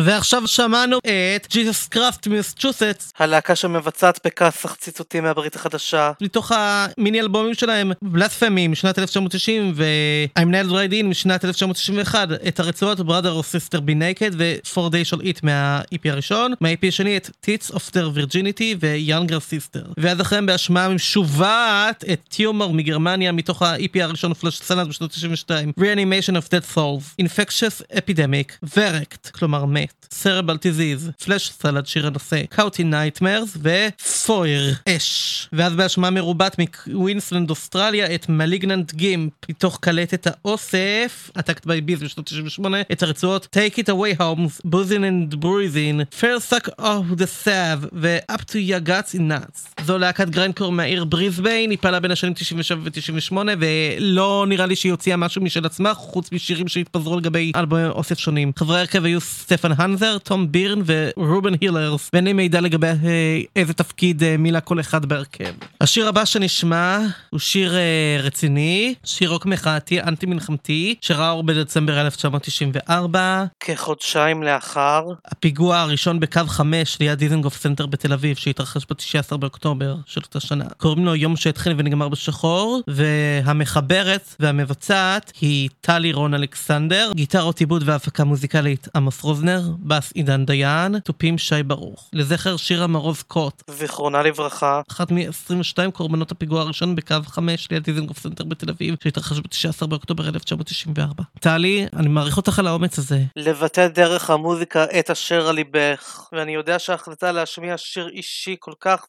ועכשיו 0.05 0.47
שמענו 0.47 0.97
את 1.35 1.47
ג'יזוס 1.49 1.87
קראפט 1.87 2.27
מסצ'וסטס, 2.27 3.13
הלהקה 3.19 3.55
שמבצעת 3.55 4.19
בכסח 4.25 4.75
ציטוטים 4.75 5.23
מהברית 5.23 5.55
החדשה, 5.55 6.11
מתוך 6.21 6.51
המיני 6.55 7.19
אלבומים 7.19 7.53
שלהם, 7.53 7.91
בלספמי 8.01 8.67
משנת 8.67 8.99
1990 8.99 9.73
ו-I'm 9.75 10.47
nailed 10.47 10.71
right 10.71 10.93
in 11.01 11.05
משנת 11.05 11.45
1991, 11.45 12.27
את 12.47 12.59
הרצועות 12.59 12.99
brother 12.99 13.33
or 13.39 13.43
sister 13.43 13.77
be 13.77 13.93
naked 13.93 14.33
ו-4 14.37 14.77
day 14.77 15.11
shall 15.11 15.21
eat 15.21 15.39
מה-EP 15.43 16.09
הראשון, 16.09 16.53
מה-EP 16.61 16.87
השני 16.87 17.17
את 17.17 17.29
Tits 17.45 17.71
of 17.71 17.79
their 17.93 18.17
virginity 18.17 18.77
ו-younger 18.79 19.39
sister. 19.39 19.89
ואז 19.97 20.21
אחריהם 20.21 20.45
בהשמעה 20.45 20.89
משוועת 20.89 22.03
את 22.13 22.21
טיומר 22.29 22.67
מגרמניה 22.67 23.31
מתוך 23.31 23.61
ה-EP 23.61 24.01
הראשון 24.01 24.33
פלאש 24.33 24.57
סלנד 24.57 24.87
בשנות 24.87 25.11
92, 25.11 25.71
Reanimation 25.79 26.33
of 26.33 26.47
Dead 26.47 26.75
Souls, 26.75 27.25
Infectious 27.25 27.95
Epidemic, 27.95 28.67
ורקט, 28.77 29.29
כלומר 29.29 29.65
מת. 29.65 30.02
Cerebral 30.09 30.57
Disease, 30.57 31.23
Flash 31.25 31.51
סלד 31.51 31.85
שיר 31.85 32.07
הנושא, 32.07 32.43
קאוטי 32.49 32.83
נייטמרס 32.83 33.57
ופויר 33.57 34.75
אש. 34.89 35.49
ואז 35.53 35.73
בהשמעה 35.73 36.11
מרובת 36.11 36.59
מקווינסלנד 36.59 37.49
אוסטרליה 37.49 38.15
את 38.15 38.29
מליגננט 38.29 38.93
גימפ 38.93 39.31
מתוך 39.49 39.77
קלטת 39.81 40.27
האוסף, 40.27 41.31
Attacked 41.37 41.65
by 41.65 41.89
Bees 41.89 42.03
בשנות 42.03 42.25
98, 42.25 42.77
את 42.91 43.03
הרצועות 43.03 43.57
Take 43.57 43.77
it 43.77 43.87
away 43.87 44.19
homes, 44.19 44.61
Boozing 44.65 45.03
and 45.03 45.39
Bruising, 45.39 46.15
Fair 46.19 46.39
suck 46.39 46.69
of 46.79 47.17
the 47.17 47.27
Sav 47.27 47.89
ו-Up 47.93 48.41
to 48.45 48.59
your 48.59 48.79
guts 48.79 49.13
in 49.13 49.27
nuts. 49.27 49.82
זו 49.83 49.97
להקת 49.97 50.29
גריינקור 50.29 50.71
מהעיר 50.71 51.03
בריסביין, 51.03 51.69
היא 51.69 51.77
פעלה 51.81 51.99
בין 51.99 52.11
השנים 52.11 52.33
97 52.33 52.79
ו-98 52.83 53.37
ולא 53.59 54.45
נראה 54.47 54.65
לי 54.65 54.75
שהיא 54.75 54.91
הוציאה 54.91 55.17
משהו 55.17 55.41
משל 55.41 55.65
עצמה 55.65 55.93
חוץ 55.93 56.31
משירים 56.31 56.67
שהתפזרו 56.67 57.17
לגבי 57.17 57.51
אלבומי 57.55 57.85
אוסף 57.85 58.19
שונים. 58.19 58.51
חברי 58.59 58.77
ההרכב 58.77 59.05
היו 59.05 59.21
סטפן 59.21 59.71
הנזר, 59.77 60.17
תום 60.17 60.51
בירן 60.51 60.81
ורובן 60.85 61.53
הילרס 61.61 62.09
ואין 62.13 62.25
לי 62.25 62.33
מידע 62.33 62.61
לגבי 62.61 62.87
אה, 62.87 63.39
איזה 63.55 63.73
תפקיד 63.73 64.23
אה, 64.23 64.37
מילא 64.37 64.59
כל 64.59 64.79
אחד 64.79 65.05
בהרכב. 65.05 65.53
השיר 65.81 66.07
הבא 66.07 66.25
שנשמע 66.25 66.99
הוא 67.29 67.39
שיר 67.39 67.75
אה, 67.75 68.17
רציני, 68.23 68.93
שיר 69.03 69.29
רוק 69.29 69.45
מחאתי 69.45 70.01
אנטי 70.01 70.25
מלחמתי 70.25 70.95
שראה 71.01 71.31
אור 71.31 71.43
בדצמבר 71.43 72.01
1994 72.01 73.43
כחודשיים 73.59 74.43
לאחר 74.43 75.05
הפיגוע 75.25 75.77
הראשון 75.79 76.19
בקו 76.19 76.41
5 76.47 76.99
ליד 76.99 77.19
דיזנגוף 77.19 77.57
סנטר 77.57 77.85
בתל 77.85 78.13
אביב 78.13 78.37
שהתרחש 78.37 78.85
ב-19 78.89 79.37
באוקטובר 79.37 79.72
של 80.05 80.21
אותה 80.25 80.39
שנה. 80.39 80.65
קוראים 80.77 81.05
לו 81.05 81.15
יום 81.15 81.35
שהתחיל 81.35 81.73
ונגמר 81.77 82.09
בשחור 82.09 82.81
והמחברת 82.87 84.35
והמבצעת 84.39 85.33
היא 85.41 85.69
טלי 85.81 86.13
רון 86.13 86.33
אלכסנדר, 86.33 87.11
גיטרות 87.15 87.59
עיבוד 87.59 87.83
והפקה 87.85 88.23
מוזיקלית 88.23 88.87
עמוס 88.95 89.21
רוזנר, 89.23 89.61
בס 89.79 90.11
עידן 90.11 90.45
דיין, 90.45 90.99
תופים 90.99 91.37
שי 91.37 91.63
ברוך. 91.63 92.09
לזכר 92.13 92.57
שירה 92.57 92.87
מרוז 92.87 93.21
קוט, 93.21 93.63
זיכרונה 93.69 94.23
לברכה, 94.23 94.81
אחת 94.91 95.11
מ-22 95.11 95.91
קורבנות 95.91 96.31
הפיגוע 96.31 96.61
הראשון 96.61 96.95
בקו 96.95 97.15
5 97.25 97.67
ליד 97.71 97.83
דיזנגוף 97.83 98.19
סנטר 98.19 98.43
בתל 98.43 98.69
אביב 98.69 98.95
שהתרחש 99.03 99.39
ב-19 99.39 99.87
באוקטובר 99.87 100.27
1994. 100.27 101.23
טלי, 101.39 101.85
אני 101.95 102.07
מעריך 102.07 102.37
אותך 102.37 102.59
על 102.59 102.67
האומץ 102.67 102.99
הזה. 102.99 103.21
לבטא 103.35 103.87
דרך 103.87 104.29
המוזיקה 104.29 104.83
את 104.99 105.09
אשר 105.09 105.47
על 105.47 105.55
ליבך, 105.55 106.29
ואני 106.31 106.55
יודע 106.55 106.79
שההחלטה 106.79 107.31
להשמיע 107.31 107.77
שיר 107.77 108.09
אישי 108.13 108.55
כל 108.59 108.73
כך 108.79 109.05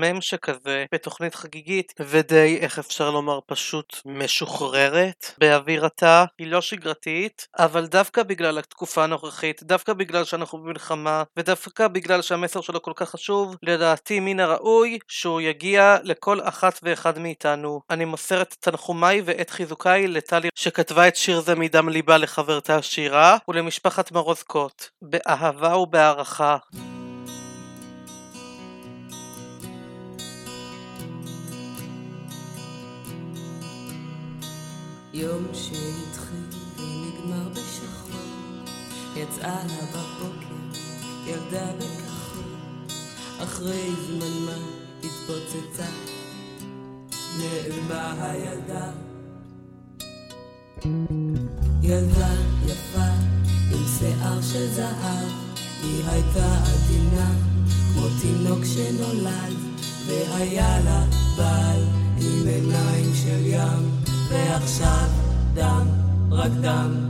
ומדמם 0.00 0.20
שכזה 0.20 0.84
בתוכנית 0.94 1.34
חגיגית, 1.34 1.94
ודי, 2.00 2.58
איך 2.60 2.78
אפשר 2.78 3.10
לומר, 3.10 3.38
פשוט 3.46 3.96
משוחררת 4.06 5.34
באווירתה, 5.38 6.24
היא 6.38 6.46
לא 6.46 6.60
שגרתית, 6.60 7.46
אבל 7.58 7.86
דווקא 7.86 8.22
בגלל 8.22 8.58
התקופה 8.58 9.04
הנוכחית, 9.04 9.62
דווקא 9.62 9.92
בגלל 9.92 10.24
שאנחנו 10.24 10.58
במלחמה, 10.58 11.22
ודווקא 11.36 11.88
בגלל 11.88 12.22
שהמסר 12.22 12.60
שלו 12.60 12.82
כל 12.82 12.92
כך 12.96 13.10
חשוב, 13.10 13.56
לדעתי 13.62 14.20
מן 14.20 14.40
הראוי 14.40 14.98
שהוא 15.08 15.40
יגיע 15.40 15.96
לכל 16.02 16.40
אחת 16.42 16.80
ואחד 16.82 17.18
מאיתנו. 17.18 17.80
אני 17.90 18.04
מוסר 18.04 18.42
את 18.42 18.54
תנחומיי 18.60 19.22
ואת 19.24 19.50
חיזוקיי 19.50 20.06
לטלי 20.06 20.48
שכתבה 20.54 21.08
את 21.08 21.16
שיר 21.16 21.40
זה 21.40 21.54
מדם 21.54 21.88
ליבה 21.88 22.16
לחברתה 22.16 22.76
השירה, 22.76 23.36
ולמשפחת 23.48 24.12
מרוז 24.12 24.42
קוט, 24.42 24.84
באהבה 25.02 25.76
ובהערכה. 25.76 26.56
יום 35.12 35.46
שהתחיל 35.52 36.46
ונגמר 36.76 37.48
בשחור, 37.52 38.20
יצאה 39.16 39.64
לה 39.66 39.84
בבוקר 39.92 40.78
ילדה 41.26 41.72
בכחול, 41.78 42.42
אחרי 43.42 43.90
זמן 44.06 44.44
מה 44.46 44.56
התפוצצה, 44.98 45.90
נעלמה 47.38 48.12
הילדה. 48.22 48.90
ילדה 51.82 52.32
יפה 52.66 53.08
עם 53.72 53.84
שיער 53.98 54.42
של 54.42 54.66
זהב, 54.74 55.28
היא 55.82 56.04
הייתה 56.06 56.54
עדינה 56.54 57.30
כמו 57.92 58.06
תינוק 58.20 58.64
שנולד, 58.64 59.56
והיה 60.06 60.80
לה 60.84 61.04
בעל 61.36 61.82
עם 62.20 62.48
עיניים 62.48 63.14
של 63.14 63.46
ים, 63.46 63.99
ועכשיו 64.30 65.08
דם, 65.54 65.86
רק 66.30 66.50
דם. 66.62 67.09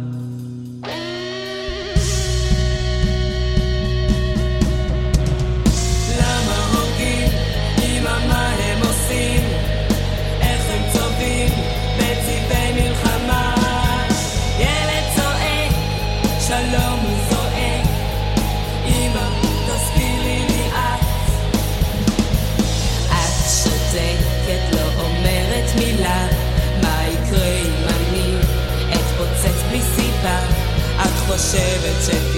את 31.41 32.30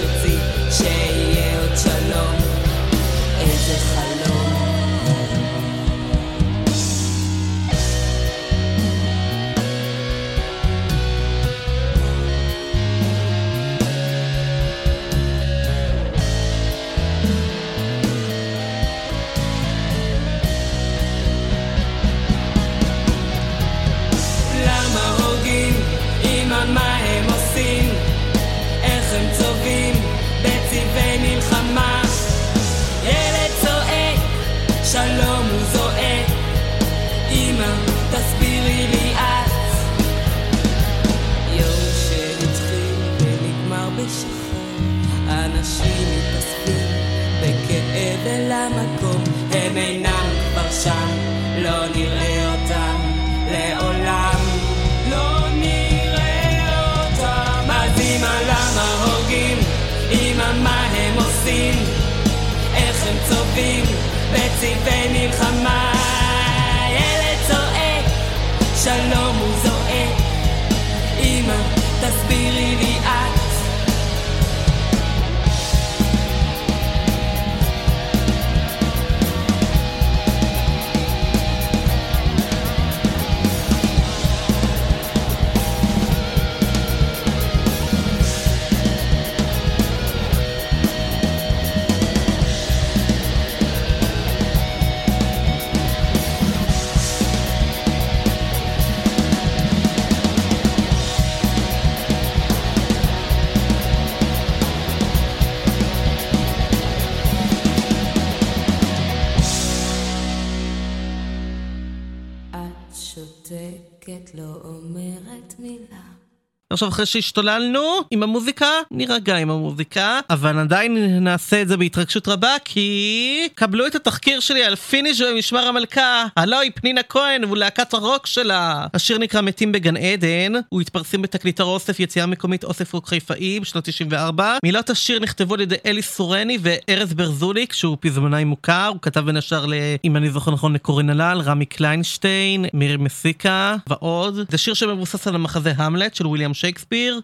עכשיו 116.82 116.92
אחרי 116.94 117.06
שהשתוללנו 117.06 117.80
עם 118.10 118.22
המוזיקה, 118.22 118.66
נירגע 118.90 119.36
עם 119.36 119.50
המוזיקה, 119.50 120.20
אבל 120.30 120.58
עדיין 120.58 120.96
נעשה 121.24 121.62
את 121.62 121.68
זה 121.68 121.76
בהתרגשות 121.76 122.28
רבה, 122.28 122.50
כי 122.64 123.48
קבלו 123.54 123.86
את 123.86 123.94
התחקיר 123.94 124.40
שלי 124.40 124.64
על 124.64 124.76
פיניש 124.76 125.20
במשמר 125.22 125.66
המלכה, 125.68 126.24
הלו 126.36 126.60
היא 126.60 126.70
פנינה 126.74 127.02
כהן 127.02 127.44
ולהקת 127.44 127.94
הרוק 127.94 128.26
שלה. 128.26 128.86
השיר 128.94 129.18
נקרא 129.18 129.40
מתים 129.40 129.72
בגן 129.72 129.96
עדן, 129.96 130.52
הוא 130.68 130.80
התפרסם 130.80 131.22
בתקליט 131.22 131.60
האוסף 131.60 132.00
יציאה 132.00 132.26
מקומית 132.26 132.64
אוסף 132.64 132.92
רוק 132.92 133.08
חיפאי 133.08 133.60
בשנת 133.60 133.84
94. 133.84 134.56
מילות 134.64 134.90
השיר 134.90 135.20
נכתבו 135.20 135.54
על 135.54 135.60
ידי 135.60 135.76
אלי 135.86 136.02
סורני 136.02 136.58
וארז 136.62 137.14
ברזוליק, 137.14 137.72
שהוא 137.72 137.96
פזמונאי 138.00 138.44
מוכר, 138.44 138.86
הוא 138.86 138.98
כתב 139.02 139.20
בין 139.20 139.36
השאר, 139.36 139.66
ל- 139.66 139.74
אם 140.04 140.16
אני 140.16 140.30
זוכר 140.30 140.50
נכון, 140.50 140.72
לקורין 140.74 141.10
אלאל, 141.10 141.40
רמי 141.44 141.66
קליינשטיין, 141.66 142.64
מירי 142.74 142.96
מסיקה 142.96 143.76
ועוד. 143.88 144.38
זה 144.50 144.58
שיר 144.58 144.74
שמבוסס 144.74 145.26
על 145.26 145.34
המחזה 145.34 145.72
המלט 145.76 146.14
של 146.14 146.26
וויליאם 146.26 146.54
שייקספיר. 146.54 146.71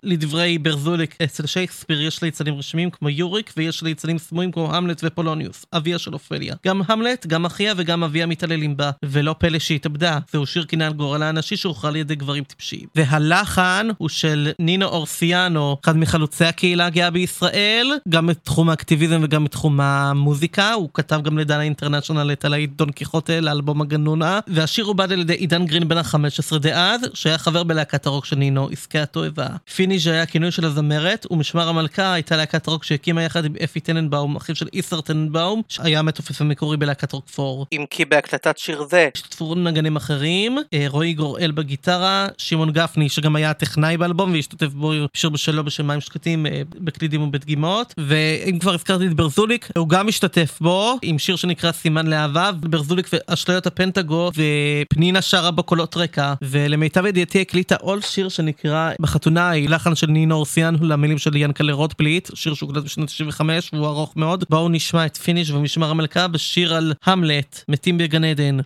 לדברי 0.03 0.59
ברזוליק, 0.59 1.17
אצל 1.23 1.47
שייקספיר 1.47 2.03
יש 2.03 2.23
ליצנים 2.23 2.55
רשמיים 2.55 2.91
כמו 2.91 3.09
יוריק, 3.09 3.53
ויש 3.57 3.83
ליצנים 3.83 4.19
סמויים 4.19 4.53
כמו 4.53 4.75
המלט 4.75 5.01
ופולוניוס, 5.05 5.67
אביה 5.73 5.99
של 5.99 6.15
אופליה. 6.15 6.55
גם 6.67 6.83
המלט, 6.89 7.27
גם 7.27 7.45
אחיה 7.45 7.73
וגם 7.77 8.05
אביה 8.05 8.27
מתעללים 8.27 8.77
בה, 8.77 8.91
ולא 9.05 9.35
פלא 9.39 9.59
שהיא 9.59 9.77
התאבדה. 9.77 10.19
זהו 10.33 10.47
שיר 10.47 10.65
קינה 10.65 10.87
על 10.87 10.93
גורלה 10.93 11.29
הנשי 11.29 11.57
שהוכרע 11.57 11.91
על 11.91 11.97
ידי 11.97 12.15
גברים 12.15 12.45
טיפשיים. 12.45 12.87
והלחן 12.95 13.89
הוא 13.99 14.09
של 14.09 14.51
נינו 14.59 14.87
אורסיאנו, 14.87 15.77
אחד 15.85 15.97
מחלוצי 15.97 16.45
הקהילה 16.45 16.87
הגאה 16.87 17.11
בישראל, 17.11 17.93
גם 18.09 18.27
בתחום 18.27 18.71
האקטיביזם 18.71 19.21
וגם 19.23 19.45
בתחום 19.45 19.81
המוזיקה. 19.81 20.73
הוא 20.73 20.89
כתב 20.95 21.21
גם 21.23 21.39
לדנה 21.39 21.63
אינטרנשיונל 21.63 22.33
את 22.33 22.45
הלהיט 22.45 22.71
דון 22.77 22.91
קיחוטה 22.91 23.41
לאלבום 23.41 23.81
הגנונה, 23.81 24.41
והשיר 24.47 24.85
עובד 24.85 25.13
על 25.13 25.21
ידי 25.21 25.35
עידן 25.35 25.67
גרין 25.67 25.89
בן 25.89 25.99
ה-15 25.99 26.59
דאז, 26.59 27.01
שהיה 27.15 27.39
חבר 27.39 27.63
בלהקת 27.63 28.07
הרוק 28.07 28.25
של 28.25 28.37
נינו, 28.37 28.69
עסקי 28.73 28.99
התועבה. 29.29 29.57
פיניש 29.77 30.07
היה 30.07 30.23
הכינוי 30.23 30.51
של 30.51 30.65
הזמרת, 30.65 31.27
ומשמר 31.31 31.69
המלכה 31.69 32.13
הייתה 32.13 32.37
להקת 32.37 32.69
הרוק 32.69 32.85
שהקימה 32.85 33.23
יחד 33.23 33.45
עם 33.45 33.53
אפי 33.65 33.81
טננבאום, 33.81 34.37
אחיו 34.37 34.57
של 34.57 34.69
איסר 34.73 35.01
טננבאום, 35.01 35.63
שהיה 35.69 35.99
המתופף 35.99 36.41
המקורי 36.41 36.77
בלהקת 36.77 37.13
רוק 37.13 37.29
פור. 37.29 37.67
אם 37.73 37.85
כי 37.91 38.05
בהקלטת 38.05 38.59
שיר 38.59 38.87
זה 38.91 39.09
השתתפו 39.15 39.55
נגנים 39.55 39.97
אחרים, 39.97 40.59
אה, 40.75 40.85
רועי 40.89 41.13
גוראל 41.13 41.51
בגיטרה, 41.51 42.27
שמעון 42.39 42.71
גפני 42.71 43.09
שגם 43.09 43.37
היה 43.37 43.51
הטכנאי 43.51 43.97
באלבום 43.97 44.33
והשתתף 44.33 44.73
בו 44.73 44.93
שיר 45.15 45.31
בשלו 45.31 45.65
בשם 45.65 45.87
מים 45.87 46.01
שקטים 46.01 46.47
אה, 46.47 46.63
בקלידים 46.75 47.23
ובדגימות, 47.23 47.95
ואם 47.99 48.59
כבר 48.59 48.75
הזכרתי 48.75 49.07
את 49.07 49.15
ברזוליק, 49.15 49.69
הוא 49.79 49.89
גם 49.89 50.09
השתתף 50.09 50.59
בו 50.61 50.99
עם 51.03 51.19
שיר 51.19 51.37
שנקרא 51.37 51.73
סימן 51.73 52.07
לאהבה, 52.07 52.51
ברזוליק 52.53 53.09
ואשליות 53.13 53.67
הפנטגו, 53.67 54.31
ופנינה 54.35 55.23
שרה 55.23 55.51
בו 55.51 55.63
קולות 55.63 55.97
רקע, 55.97 56.35
ולמיטב 56.43 57.07
ידיעתי 57.07 57.41
הקליטה 57.41 57.77
עוד 57.81 58.03
שיר 58.03 58.29
שנקרא 58.29 58.93
בחתונה 59.19 59.51
היא 59.51 59.69
לחן 59.69 59.95
של 59.95 60.07
נינו 60.07 60.35
אורסיאנו 60.35 60.75
למילים 60.81 61.19
של 61.19 61.37
ינקלה 61.37 61.73
רוטבליט, 61.73 62.31
שיר 62.35 62.55
שהוקלט 62.55 62.85
בשנת 62.85 63.07
95 63.07 63.71
והוא 63.73 63.87
ארוך 63.87 64.17
מאוד. 64.17 64.45
בואו 64.51 64.69
נשמע 64.69 65.07
את 65.07 65.17
פיניש 65.17 65.51
ומשמר 65.51 65.91
המלכה 65.91 66.29
בשיר 66.29 66.75
על 66.75 66.95
המלט, 67.05 67.65
מתים 67.69 67.99
בגן 67.99 68.25
עדן. 68.25 68.59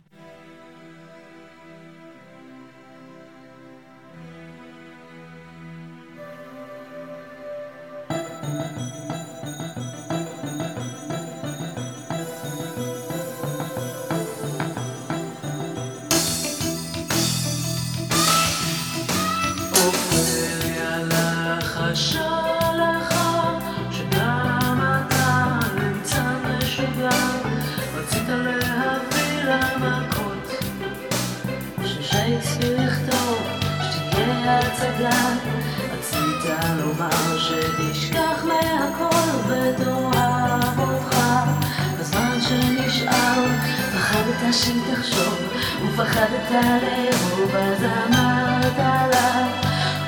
ופחדת 45.95 46.51
לאהוב 46.51 47.57
אז 47.57 47.85
אמרת 47.85 48.79
לה 48.79 49.47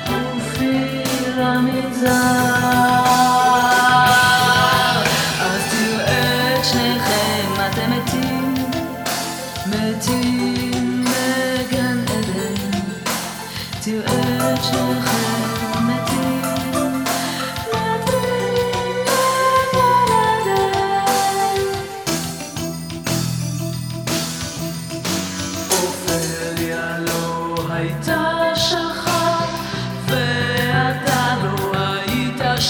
עופי 0.07 1.03
למנזר 1.37 2.94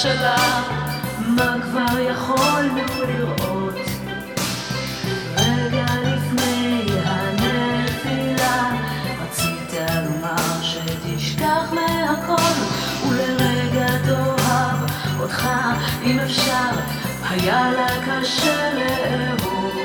שלה. 0.02 0.62
מה 1.28 1.56
כבר 1.64 2.00
יכולנו 2.00 3.04
לראות? 3.08 3.76
רגע 5.38 5.86
לפני 6.04 6.88
הנפילה, 7.06 8.72
רצית 9.24 9.80
לומר 10.06 10.62
שתשכח 10.62 11.74
מהכל, 11.74 12.60
ולרגע 13.10 13.88
תאהב 14.06 14.78
אותך 15.20 15.48
אם 16.04 16.20
אפשר, 16.20 16.70
היה 17.30 17.72
לה 17.72 17.88
קשה 18.06 18.70
לאהוב. 18.74 19.76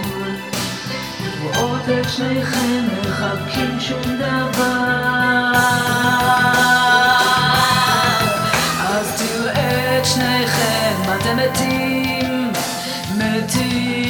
רואות 1.43 1.83
את 2.01 2.09
שניכם 2.09 2.89
מחבקים 3.03 3.81
שום 3.81 4.17
דבר 4.19 6.10
שניכם 11.55 12.51
אתם 13.19 14.10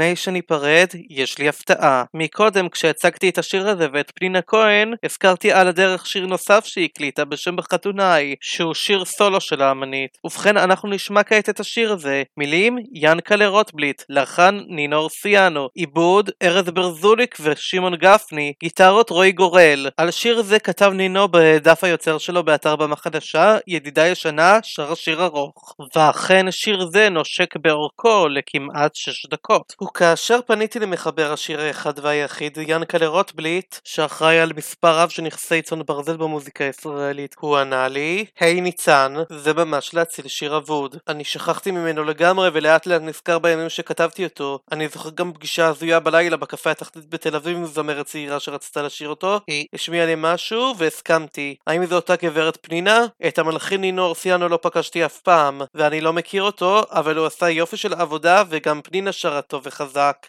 ולפני 0.00 0.16
שניפרד, 0.16 0.88
יש 1.10 1.38
לי 1.38 1.48
הפתעה. 1.48 2.04
מקודם 2.14 2.68
כשהצגתי 2.68 3.28
את 3.28 3.38
השיר 3.38 3.68
הזה 3.68 3.86
ואת 3.92 4.12
פנינה 4.14 4.42
כהן, 4.42 4.94
הזכרתי 5.04 5.52
על 5.52 5.68
הדרך 5.68 6.06
שיר 6.06 6.26
נוסף 6.26 6.64
שהיא 6.64 6.88
הקליטה 6.92 7.24
בשם 7.24 7.56
בחתונאי, 7.56 8.34
שהוא 8.40 8.74
שיר 8.74 9.04
סולו 9.04 9.40
של 9.40 9.62
האמנית. 9.62 10.18
ובכן, 10.24 10.56
אנחנו 10.56 10.88
נשמע 10.88 11.22
כעת 11.22 11.48
את 11.48 11.60
השיר 11.60 11.92
הזה. 11.92 12.22
מילים, 12.36 12.78
ינקלה 12.92 13.48
רוטבליט, 13.48 14.02
לחן 14.08 14.60
נינו 14.68 14.96
אורסיאנו, 14.96 15.68
עיבוד, 15.74 16.30
ארז 16.42 16.70
ברזוליק 16.70 17.36
ושמעון 17.40 17.96
גפני, 17.96 18.52
גיטרות 18.60 19.10
רועי 19.10 19.32
גורל. 19.32 19.88
על 19.96 20.10
שיר 20.10 20.42
זה 20.42 20.58
כתב 20.58 20.92
נינו 20.94 21.28
בדף 21.28 21.84
היוצר 21.84 22.18
שלו 22.18 22.44
באתר 22.44 22.76
במה 22.76 22.96
חדשה, 22.96 23.56
ידידה 23.66 24.08
ישנה, 24.08 24.58
שר 24.62 24.94
שיר 24.94 25.24
ארוך. 25.24 25.74
ואכן 25.96 26.50
שיר 26.50 26.86
זה 26.92 27.08
נושק 27.08 27.56
באורכו 27.56 28.28
לכמעט 28.28 28.94
שש 28.94 29.26
דקות. 29.26 29.50
שעות. 29.50 29.72
וכאשר 29.90 30.40
פניתי 30.46 30.78
למחבר 30.78 31.32
השיר 31.32 31.60
האחד 31.60 31.98
והיחיד, 31.98 32.58
ינקלה 32.66 33.06
רוטבליט, 33.06 33.76
שאחראי 33.84 34.40
על 34.40 34.52
מספר 34.56 34.98
רב 34.98 35.08
של 35.08 35.22
נכסי 35.22 35.62
צאן 35.62 35.82
ברזל 35.86 36.16
במוזיקה 36.16 36.64
הישראלית, 36.64 37.36
הוא 37.40 37.56
ענה 37.56 37.88
לי, 37.88 38.24
היי 38.40 38.60
ניצן, 38.60 39.14
זה 39.32 39.54
ממש 39.54 39.94
להציל 39.94 40.28
שיר 40.28 40.56
אבוד. 40.56 40.96
אני 41.08 41.24
שכחתי 41.24 41.70
ממנו 41.70 42.04
לגמרי 42.04 42.50
ולאט 42.52 42.86
לאט 42.86 43.02
נזכר 43.02 43.38
בימים 43.38 43.68
שכתבתי 43.68 44.24
אותו. 44.24 44.58
אני 44.72 44.88
זוכר 44.88 45.10
גם 45.10 45.32
פגישה 45.32 45.66
הזויה 45.66 46.00
בלילה 46.00 46.36
בקפה 46.36 46.70
התחתית 46.70 47.10
בתל 47.10 47.36
אביב 47.36 47.56
עם 47.56 47.66
זמרת 47.66 48.06
צעירה 48.06 48.40
שרצתה 48.40 48.82
לשיר 48.82 49.08
אותו. 49.08 49.40
היא 49.46 49.66
השמיעה 49.74 50.06
לי 50.06 50.14
משהו 50.16 50.74
והסכמתי. 50.78 51.56
האם 51.66 51.86
זו 51.86 51.96
אותה 51.96 52.16
גברת 52.16 52.58
פנינה? 52.60 53.06
את 53.28 53.38
המלחין 53.38 53.80
נינו 53.80 54.02
אורסיאנו 54.02 54.48
לא 54.48 54.58
פגשתי 54.62 55.04
אף 55.04 55.18
פעם, 55.18 55.60
ואני 55.74 56.00
לא 56.00 56.12
מכיר 56.12 56.42
אותו, 56.42 56.82
אבל 56.90 57.16
הוא 57.16 57.26
עשה 57.26 57.50
יופי 57.50 57.76
של 57.76 57.94
עבודה 57.94 58.42
וגם 58.48 58.80
פנינה 58.82 59.12
שרה 59.12 59.42
טוב 59.42 59.62
וחזק. 59.66 59.79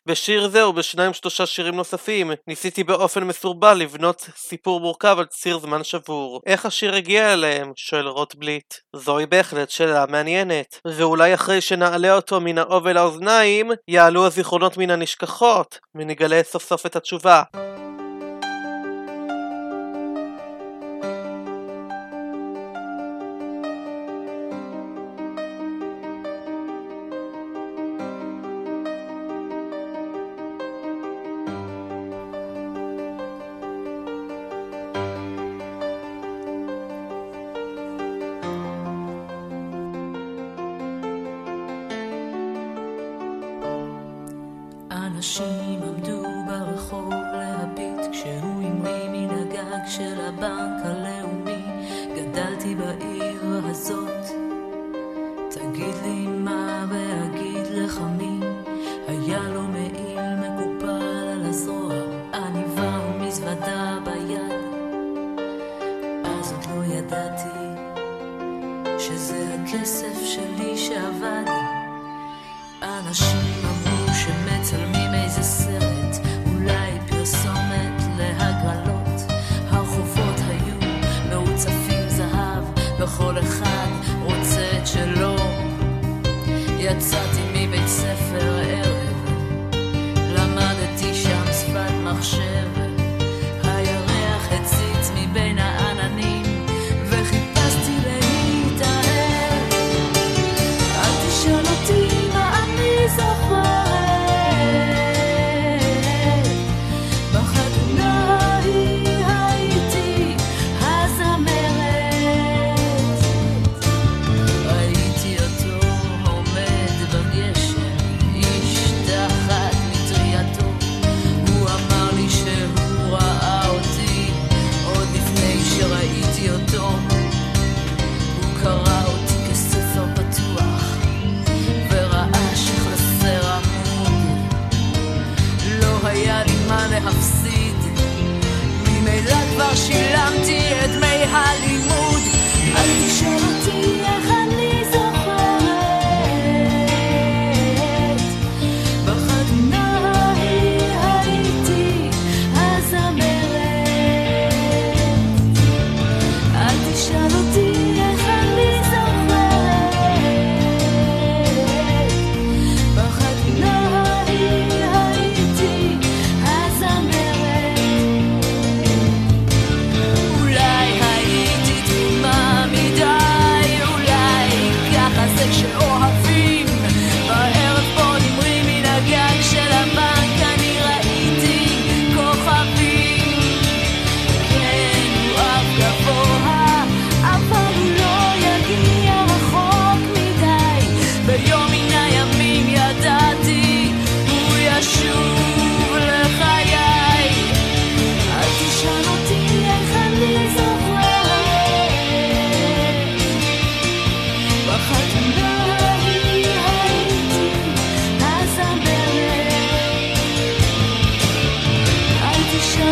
בשיר 0.06 0.48
זה 0.48 0.68
ובשניים 0.68 1.14
שלושה 1.14 1.46
שירים 1.46 1.76
נוספים, 1.76 2.32
ניסיתי 2.48 2.84
באופן 2.84 3.24
מסורבל 3.24 3.74
לבנות 3.74 4.30
סיפור 4.36 4.80
מורכב 4.80 5.16
על 5.20 5.26
ציר 5.26 5.60
זמן 5.60 5.84
שבור. 5.84 6.42
איך 6.46 6.66
השיר 6.66 6.96
הגיע 6.96 7.34
אליהם? 7.34 7.72
שואל 7.76 8.08
רוטבליט. 8.08 8.74
זוהי 8.96 9.26
בהחלט 9.26 9.70
שאלה 9.70 10.06
מעניינת. 10.10 10.80
ואולי 10.86 11.34
אחרי 11.34 11.62
שנעלה 11.62 12.16
אותו 12.16 12.42
מן 12.42 12.58
האוב 12.58 12.88
אל 12.88 12.98
האוזניים, 12.98 13.72
יעלו 13.88 14.26
הזיכרונות 14.26 14.78
מן 14.78 14.90
הנשכחות, 14.90 15.80
ונגלה 15.96 16.42
סוף 16.44 16.64
סוף 16.64 16.86
את 16.86 16.96
התשובה. 16.96 17.44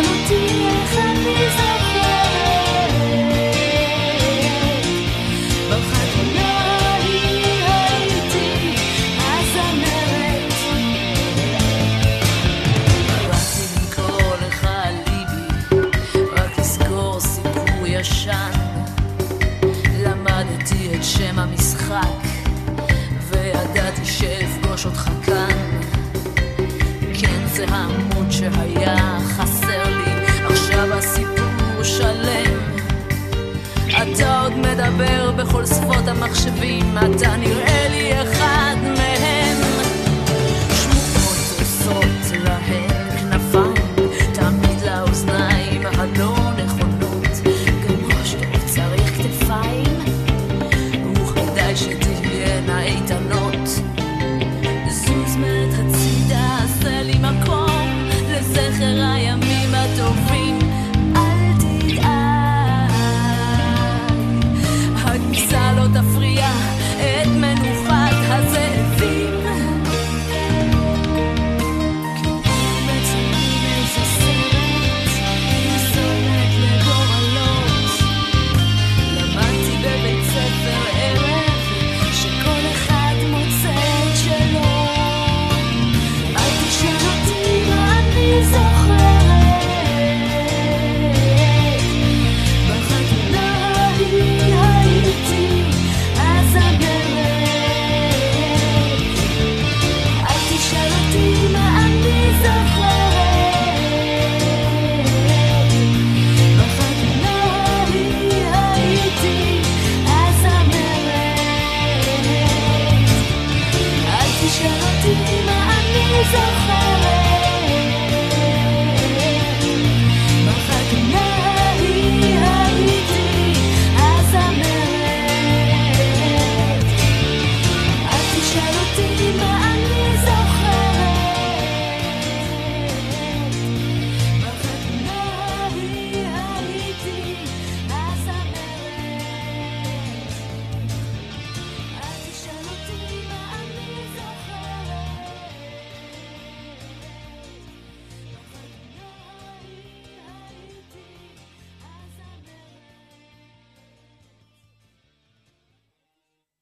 אל 0.00 1.69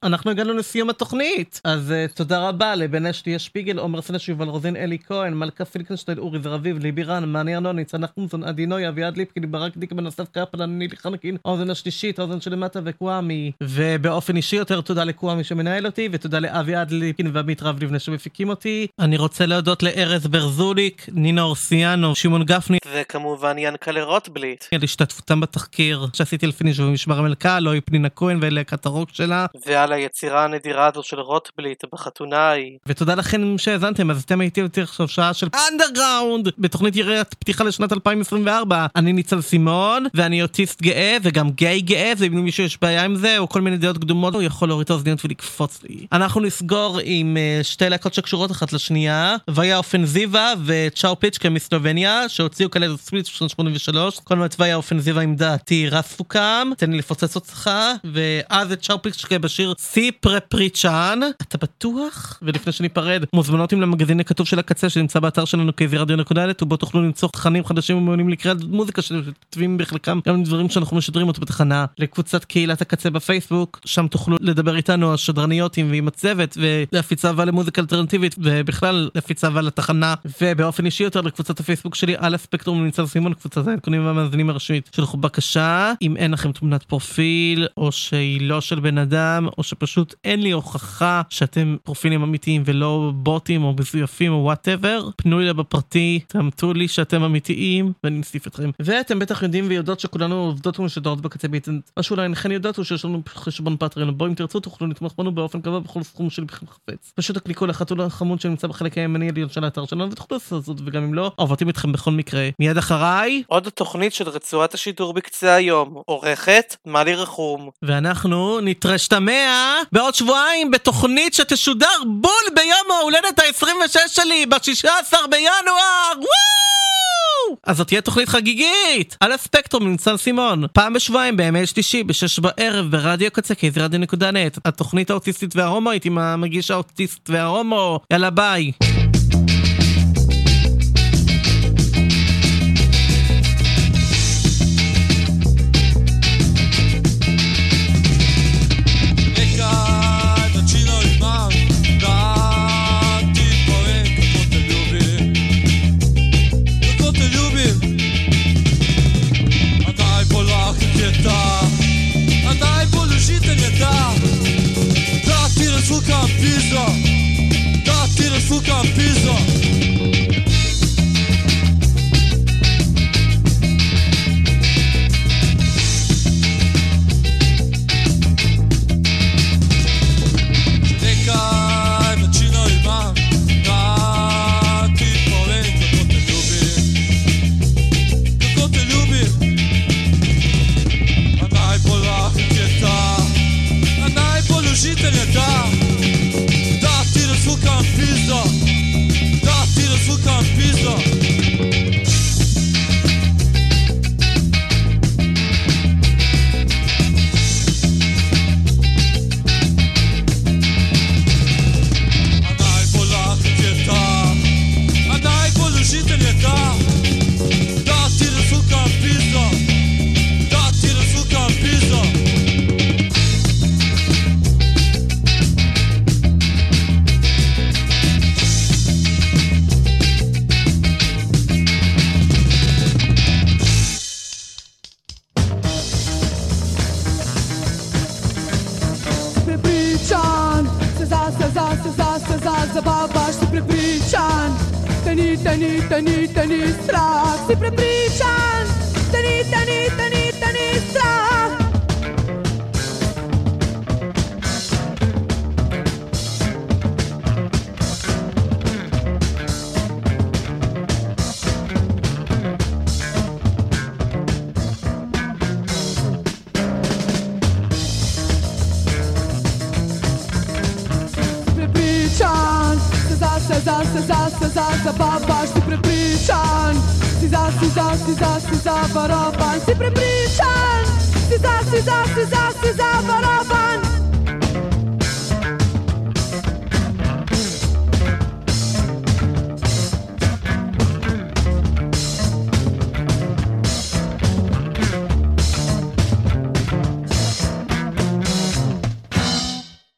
אנחנו 0.09 0.31
הגענו 0.31 0.53
לסיום 0.53 0.89
התוכנית. 0.89 1.61
אז 1.63 1.93
uh, 2.09 2.13
תודה 2.13 2.49
רבה 2.49 2.75
לבן 2.75 3.05
אשתי 3.05 3.39
שפיגל, 3.39 3.79
עומר 3.79 4.01
סנש, 4.01 4.29
יובל 4.29 4.47
רוזין, 4.47 4.75
אלי 4.75 4.97
כהן, 5.07 5.33
מלכה 5.33 5.65
פילקנשטיין, 5.65 6.17
אורי 6.17 6.39
זרביב, 6.39 6.79
ליבי 6.79 7.03
רן, 7.03 7.25
מאני 7.25 7.55
ארנוני, 7.55 7.85
צנח 7.85 8.09
קומזון, 8.09 8.43
עדי 8.43 8.65
נוי, 8.65 8.87
אביעד 8.87 9.17
ליפקין, 9.17 9.51
ברק 9.51 9.77
דיקמן, 9.77 10.07
אסף 10.07 10.25
קפלן, 10.31 10.69
נילי 10.69 10.95
חנקין, 10.95 11.37
האוזן 11.45 11.69
השלישית, 11.69 12.19
האוזן 12.19 12.41
שלמטה 12.41 12.79
וקוואמי. 12.83 13.51
ובאופן 13.63 14.35
אישי 14.35 14.55
יותר 14.55 14.81
תודה 14.81 15.03
לקוואמי 15.03 15.43
שמנהל 15.43 15.85
אותי, 15.85 16.09
ותודה 16.11 16.39
לאביעד 16.39 16.91
ליפקין 16.91 17.31
ועמית 17.33 17.63
רב 17.63 17.83
לבנה 17.83 17.99
שמפיקים 17.99 18.49
אותי. 18.49 18.87
אני 18.99 19.17
רוצה 19.17 19.45
להודות 19.45 19.83
לארז 19.83 20.27
ברזוליק, 20.27 21.05
נינה 21.11 21.41
אורסיאנו, 21.41 22.15
שמעון 22.15 22.43
גפני, 22.43 22.77
וכמובן 22.93 23.57
ינקלה 23.57 24.03
רוטבליט. 24.03 24.65
על 24.73 24.83
השתתפותם 24.83 25.39
בתחקיר 25.39 26.07
שעשיתי 26.13 26.45
על 26.45 26.51
במשמר 26.79 27.19
המלכה, 27.19 27.57
היא 27.71 27.81
פנינה 27.85 28.09
כהן 28.09 28.39
ולהקת 28.41 28.85
הרוק 28.85 29.09
שלה. 29.13 29.45
ועל 29.65 29.93
היצירה 29.99 30.43
הנדירה 30.43 30.87
הזו 30.87 31.03
של 31.03 31.19
רוטבליט 31.19 31.83
בחתונה 31.93 32.37
ההיא. 32.37 32.77
ותודה 32.85 33.15
לכם 33.15 33.57
שהאזנתם, 33.57 34.11
אז 34.11 34.23
אתם 34.23 34.41
הייתי 34.41 34.61
אותי 34.61 34.81
עכשיו 34.81 35.07
שעה 35.07 35.33
של 35.33 35.47
אנדרגראונד 35.71 36.49
בתוכנית 36.57 36.95
יריית 36.95 37.33
פתיחה 37.33 37.63
לשנת 37.63 37.93
2024. 37.93 38.85
אני 38.95 39.13
ניצל 39.13 39.41
סימון, 39.41 40.05
ואני 40.13 40.41
אוטיסט 40.41 40.81
גאה 40.81 41.17
וגם 41.21 41.49
גיי 41.49 41.81
גאה, 41.81 42.13
ואם 42.17 42.37
למישהו 42.37 42.63
יש 42.63 42.77
בעיה 42.81 43.05
עם 43.05 43.15
זה, 43.15 43.37
או 43.37 43.49
כל 43.49 43.61
מיני 43.61 43.77
דעות 43.77 43.97
קדומות, 43.97 44.33
הוא 44.33 44.43
יכול 44.43 44.67
להוריד 44.67 44.85
את 44.85 44.89
האוזניות 44.89 45.25
ולקפוץ 45.25 45.83
לי. 45.83 46.07
אנחנו 46.11 46.41
נסגור 46.41 46.99
עם 47.03 47.37
אה, 47.37 47.59
שתי 47.63 47.89
להקות 47.89 48.13
שקשורות 48.13 48.51
אחת 48.51 48.73
לשנייה, 48.73 49.35
ויה 49.49 49.77
אופנזיבה 49.77 50.53
וצ'או 50.65 51.19
פיצ'קה 51.19 51.49
מסלובניה, 51.49 52.29
שהוציאו 52.29 52.71
כאלה 52.71 52.87
ספליט 52.97 53.25
בשנת 53.25 53.49
83. 53.49 54.19
כל 54.19 54.33
הזמן 54.33 54.47
ויה 54.59 54.75
אופנזיבה 54.75 55.21
עם 55.21 55.35
דעתי 55.35 55.89
רס 55.89 56.15
סוכם, 56.17 56.67
תן 56.77 56.91
לי 56.91 56.97
לפוצץ 56.97 57.35
אותך, 57.35 57.69
ואז 58.13 58.71
את 58.71 58.81
צ'או 58.81 59.01
פיצ'קה 59.01 59.39
בשיר 59.39 59.69
Si 59.81 60.11
prepričan. 60.11 61.19
אתה 61.41 61.57
בטוח? 61.57 62.39
ולפני 62.41 62.73
שניפרד, 62.73 63.23
מוזמנותים 63.33 63.81
למגזין 63.81 64.19
הכתוב 64.19 64.47
של 64.47 64.59
הקצה 64.59 64.89
שנמצא 64.89 65.19
באתר 65.19 65.45
שלנו 65.45 65.75
kzradio.net, 65.77 66.63
ובו 66.63 66.77
תוכלו 66.77 67.01
למצוא 67.01 67.29
תכנים 67.29 67.65
חדשים 67.65 67.97
ומעולים 67.97 68.29
לקריאת 68.29 68.57
מוזיקה 68.63 69.01
שכתובים 69.01 69.77
בחלקם 69.77 70.19
גם 70.27 70.43
דברים 70.43 70.69
שאנחנו 70.69 70.97
משדרים 70.97 71.27
אותו 71.27 71.41
בתחנה. 71.41 71.85
לקבוצת 71.97 72.45
קהילת 72.45 72.81
הקצה 72.81 73.09
בפייסבוק, 73.09 73.79
שם 73.85 74.07
תוכלו 74.07 74.37
לדבר 74.41 74.75
איתנו 74.75 75.13
השדרניותים 75.13 75.91
ועם 75.91 76.07
הצוות, 76.07 76.57
ולהפיץ 76.57 77.25
אהבה 77.25 77.45
למוזיקה 77.45 77.81
אלטרנטיבית, 77.81 78.35
ובכלל 78.37 79.09
להפיץ 79.15 79.43
אהבה 79.43 79.61
לתחנה, 79.61 80.13
ובאופן 80.41 80.85
אישי 80.85 81.03
יותר 81.03 81.21
לקבוצת 81.21 81.59
הפייסבוק 81.59 81.95
שלי 81.95 82.15
על 82.17 82.35
הספקטרום 82.35 82.83
ניצן 82.83 83.05
סימון, 83.05 83.33
קבוצת 83.33 83.67
העדכונים 83.67 84.05
והמאזינים 84.05 84.49
הרשמית. 84.49 84.89
שלחו 84.95 85.17
בקשה, 85.17 85.93
אם 86.01 86.17
אין 86.17 86.31
לכם 86.31 86.51
תמונת 86.51 86.83
פרופיל, 86.83 87.67
או 87.77 87.91
שהיא 87.91 88.41
לא 88.41 88.61
של 88.61 88.79
בן 88.79 88.97
אדם, 88.97 89.47
או 89.57 89.63
שפשוט 89.69 90.15
אין 90.23 90.41
לי 90.41 90.51
הוכחה 90.51 91.21
שאתם 91.29 91.75
פרופילים 91.83 92.23
אמיתיים 92.23 92.63
ולא 92.65 93.11
בוטים 93.15 93.63
או 93.63 93.73
מזויפים 93.79 94.33
או 94.33 94.37
whatever, 94.37 95.09
פנו 95.15 95.39
אליי 95.39 95.53
בפרטי, 95.53 96.19
תאמתו 96.27 96.73
לי 96.73 96.87
שאתם 96.87 97.23
אמיתיים, 97.23 97.93
ואני 98.03 98.17
נוסיף 98.17 98.47
אתכם. 98.47 98.71
ואתם 98.79 99.19
בטח 99.19 99.43
יודעים 99.43 99.65
ויודעות 99.67 99.99
שכולנו 99.99 100.35
עובדות 100.35 100.79
ומשדרות 100.79 101.21
בקצה 101.21 101.47
בעצם. 101.47 101.79
מה 101.97 102.03
שאולי 102.03 102.23
אינכם 102.23 102.51
יודעת 102.51 102.77
הוא 102.77 102.85
שיש 102.85 103.05
לנו 103.05 103.21
חשבון 103.27 103.77
פטריון, 103.79 104.17
בו 104.17 104.27
אם 104.27 104.33
תרצו 104.33 104.59
תוכלו 104.59 104.87
לתמוך 104.87 105.13
בנו 105.17 105.31
באופן 105.31 105.61
קבוע 105.61 105.79
בכל 105.79 106.03
סכום 106.03 106.29
שלכם 106.29 106.65
חפץ. 106.67 107.11
פשוט 107.15 107.37
תקליקו 107.37 107.65
לחתול 107.65 108.01
החמוד 108.01 108.41
שנמצא 108.41 108.67
בחלק 108.67 108.97
הימני 108.97 109.25
העליון 109.25 109.49
של 109.49 109.63
האתר 109.63 109.85
שלנו 109.85 110.11
ותוכלו 110.11 110.37
לעשות 110.37 110.65
זאת, 110.65 110.77
וגם 110.85 111.03
אם 111.03 111.13
לא, 111.13 111.31
אוהבים 111.39 111.69
אתכם 111.69 111.91
בכל 111.91 112.11
מקרה. 112.11 112.49
מיד 112.59 112.77
אחריי, 112.77 113.43
עוד 113.47 113.69
תוכנית 113.69 114.13
של 114.13 114.29
רצועת 114.29 114.73
השידור 114.73 115.13
בקצה 115.13 115.53
היום. 115.55 116.01
עורכת, 116.05 116.75
מלי 116.85 117.15
רחום. 117.15 117.69
ואנחנו 117.81 118.59
נתרשתמע 118.61 119.58
בעוד 119.91 120.15
שבועיים 120.15 120.71
בתוכנית 120.71 121.33
שתשודר 121.33 122.03
בול 122.05 122.55
ביום 122.55 122.99
ההולדת 122.99 123.39
ה-26 123.39 123.99
שלי, 124.07 124.45
ב-16 124.45 125.13
בינואר! 125.29 126.13
וואו! 126.15 127.57
אז 127.63 127.77
זאת 127.77 127.87
תהיה 127.87 128.01
תוכנית 128.01 128.29
חגיגית! 128.29 129.17
על 129.19 129.31
הספקטרום 129.31 129.87
נמצא 129.87 130.17
סימון. 130.17 130.63
פעם 130.73 130.93
בשבועיים 130.93 131.37
בימי 131.37 131.65
שלישי, 131.65 132.03
בשש 132.03 132.39
בערב, 132.39 132.91
ברדיו 132.91 133.31
קצה 133.31 133.55
כזרדיו.נט. 133.55 134.57
התוכנית 134.65 135.09
האוטיסטית 135.09 135.55
וההומואית 135.55 136.05
עם 136.05 136.17
המגיש 136.17 136.71
האוטיסט 136.71 137.29
וההומו. 137.29 137.99
יאללה 138.11 138.29
ביי. 138.29 138.71